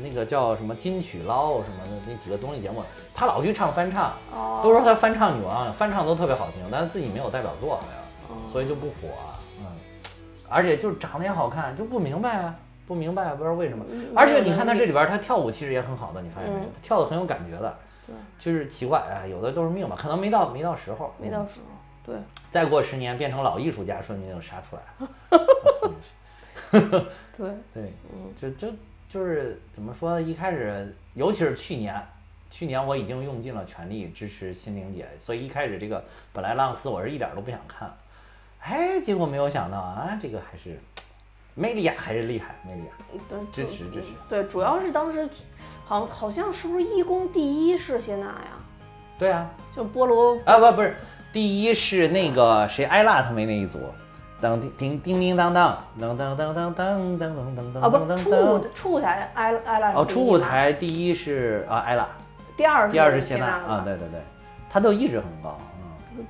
[0.03, 2.83] 那个叫什么金曲捞什么的那几个综艺节目，
[3.15, 8.06] 他老去唱翻唱，哦，都说他翻唱女王，翻唱都特别好听，但是自己没有代表作好像，
[8.45, 9.09] 所以就不火。
[9.61, 9.67] 嗯，
[10.51, 12.55] 而且就是长得也好看，就不明白啊，
[12.87, 13.85] 不明白，不知道为什么。
[14.15, 16.71] 而且你看他这里边，他跳舞其实也很好的，你发现没有嗯？
[16.75, 17.77] 他跳的很有感觉的，
[18.39, 21.77] 就是奇怪啊，有的都是命吧，可能没到没到时候，没到时候。
[22.05, 22.15] 对，
[22.51, 25.11] 再过十年变成老艺术家，说不定就杀出来了。
[27.37, 27.93] 对，对，
[28.37, 28.69] 就就
[29.09, 30.23] 就是怎么说呢？
[30.23, 32.01] 一开始，尤其是去年，
[32.49, 37.93] 去年我已经用尽了全力支持心灵姐，所以一开始这个本来浪斯我是一点都不想看，
[38.69, 40.81] 哎，结果没有想到啊，这个还是
[41.55, 44.09] 梅丽亚还是厉害，梅丽亚对，支持支持。
[44.29, 45.29] 对，主要是当时
[45.85, 48.59] 好好像是不是义工第一是谢娜呀？
[49.19, 50.97] 对啊，就菠萝啊不不是，
[51.33, 53.79] 第一是那个谁艾拉他们那一组。
[54.39, 62.07] 当叮叮叮叮当当，当当当当当当当当啊，不当是当初初舞台艾艾拉哦，初舞，台第一是啊艾拉，
[62.55, 64.21] 第二第二是谢谢娜啊，对对对，
[64.69, 65.66] 他都一直很高，嗯，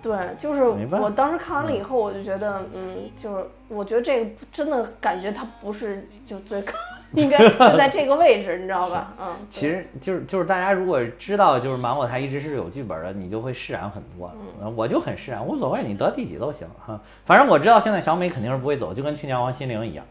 [0.02, 6.72] 对，就是我当时看完了以后，我就觉得，嗯，就是我觉得这个真的感觉它不是就最高，
[7.14, 9.14] 应该就在这个位置，你知道吧？
[9.20, 14.30] 嗯，其实就是就是大家如果知道就是芒果台一直是有剧本的，你就会释然很多。
[14.62, 17.00] 嗯我就很释然，无所谓，你得第几都行哈。
[17.24, 20.04] 反正我知道现在小美肯定是不会走，就跟去年王心凌一样。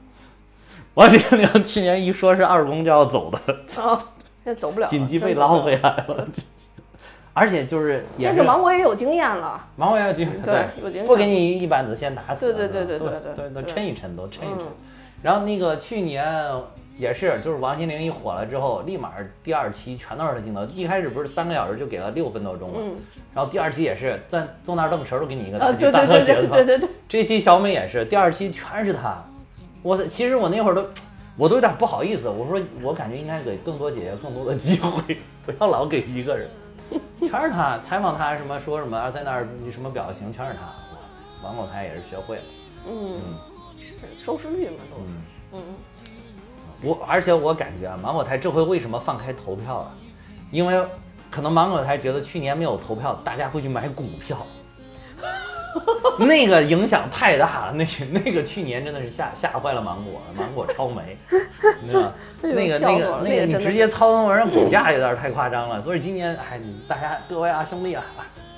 [0.93, 3.37] 王心凌去年一说是二宫就要走的，
[3.81, 3.99] 哦，
[4.43, 6.27] 现在走不了了，紧急被捞回来了。
[7.37, 14.63] 而且就是,是，这次芒果也有经验了，芒果也有经验，对，不给你一板子先打死，对对对对对对，都抻一抻，都抻一抻。
[15.21, 16.25] 然后那个去年
[16.97, 19.11] 也是，就是王心凌一火了之后，立马
[19.43, 20.63] 第二期全都是她镜头。
[20.73, 22.79] 一开始不是三个小时就给了六分多钟嘛，
[23.33, 26.89] 然后第二期也是在坐那儿愣神都给你一个大特写，对对对对对。
[27.09, 29.21] 这期小美也是，第二期全是她，
[29.83, 30.85] 我其实我那会儿都。
[31.37, 36.47] 我都有点不好意思，我说我感觉应该给更多姐姐更多的机会， 不要老给一个人。
[37.19, 40.61] 全是他采访他什么说什么，在那儿什么表情全是他。
[41.43, 42.43] 王果台也是学会了。
[42.87, 43.19] 嗯，
[43.77, 45.03] 是收视率嘛都是，
[45.53, 45.61] 嗯，
[46.81, 49.91] 我而且我感觉啊，芒果台这回为什么放开投票了？
[50.51, 50.83] 因为
[51.29, 54.37] 可能芒果台觉得去年没有投票，大家会去买股票，
[56.25, 57.73] 那个影响太大了。
[57.73, 61.17] 那个那个去年真的是吓吓坏了芒果，芒果超媒，
[61.81, 62.13] 你知道吧？
[62.41, 65.81] 那个那个那个，你直接操纵人股价有点太夸张了。
[65.81, 68.03] 所以今年，哎，你大家各位啊兄弟啊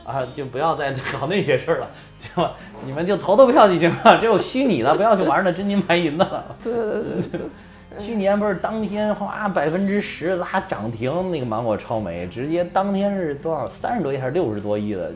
[0.06, 1.88] 啊，就不要再搞那些事儿了，
[2.36, 2.54] 对吧？
[2.86, 6.56] 你们就投投票就行了，这有虚拟的，不要去玩那真金白银的了。
[6.64, 7.42] 对对对对，
[8.00, 15.12] 去年不是当天哗百分之十拉涨停，那个芒果超美直接当天是多少三十多亿还是六十多亿的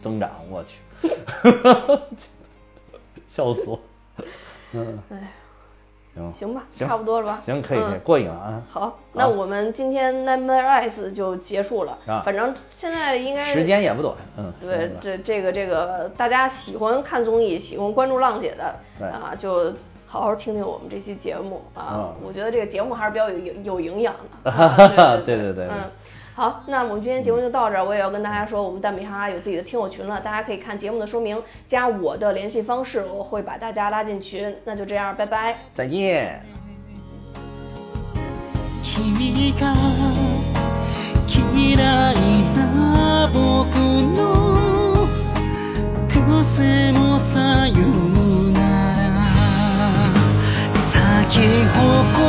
[0.00, 0.78] 增长，我去，
[3.26, 3.78] 笑死我。
[4.72, 5.32] 嗯，哎，
[6.14, 7.40] 行行吧，行差不多了吧？
[7.44, 8.62] 行，可以可以嗯过瘾了啊！
[8.70, 11.98] 好，那我们今天 Number Ice 就结束了。
[12.06, 19.72] 啊反正现在应该时间也不短，嗯，对这这个这个大家喜欢看综艺、喜欢关注浪姐的对啊，就
[20.06, 21.94] 好好听听我们这期节目啊。
[21.96, 24.50] 嗯我觉得这个节目还是比较有有有营养的。
[25.24, 25.80] 对对对 嗯。
[26.35, 27.83] 好，那我们今天节目就到这儿。
[27.83, 34.55] 我也要跟大家说，我们蛋比哈哈有自己的听友群了，大家可以看节目的说明，加我的联系方式，我会把大家拉进群。
[34.65, 35.57] 那就这样，拜拜。
[35.73, 36.41] 再见。
[38.83, 39.75] 君が
[41.27, 42.15] 嫌い
[42.55, 43.75] な僕
[44.15, 44.17] の
[46.07, 48.59] 癖もさ言うな
[49.13, 49.19] ら
[50.73, 52.20] 咲き誇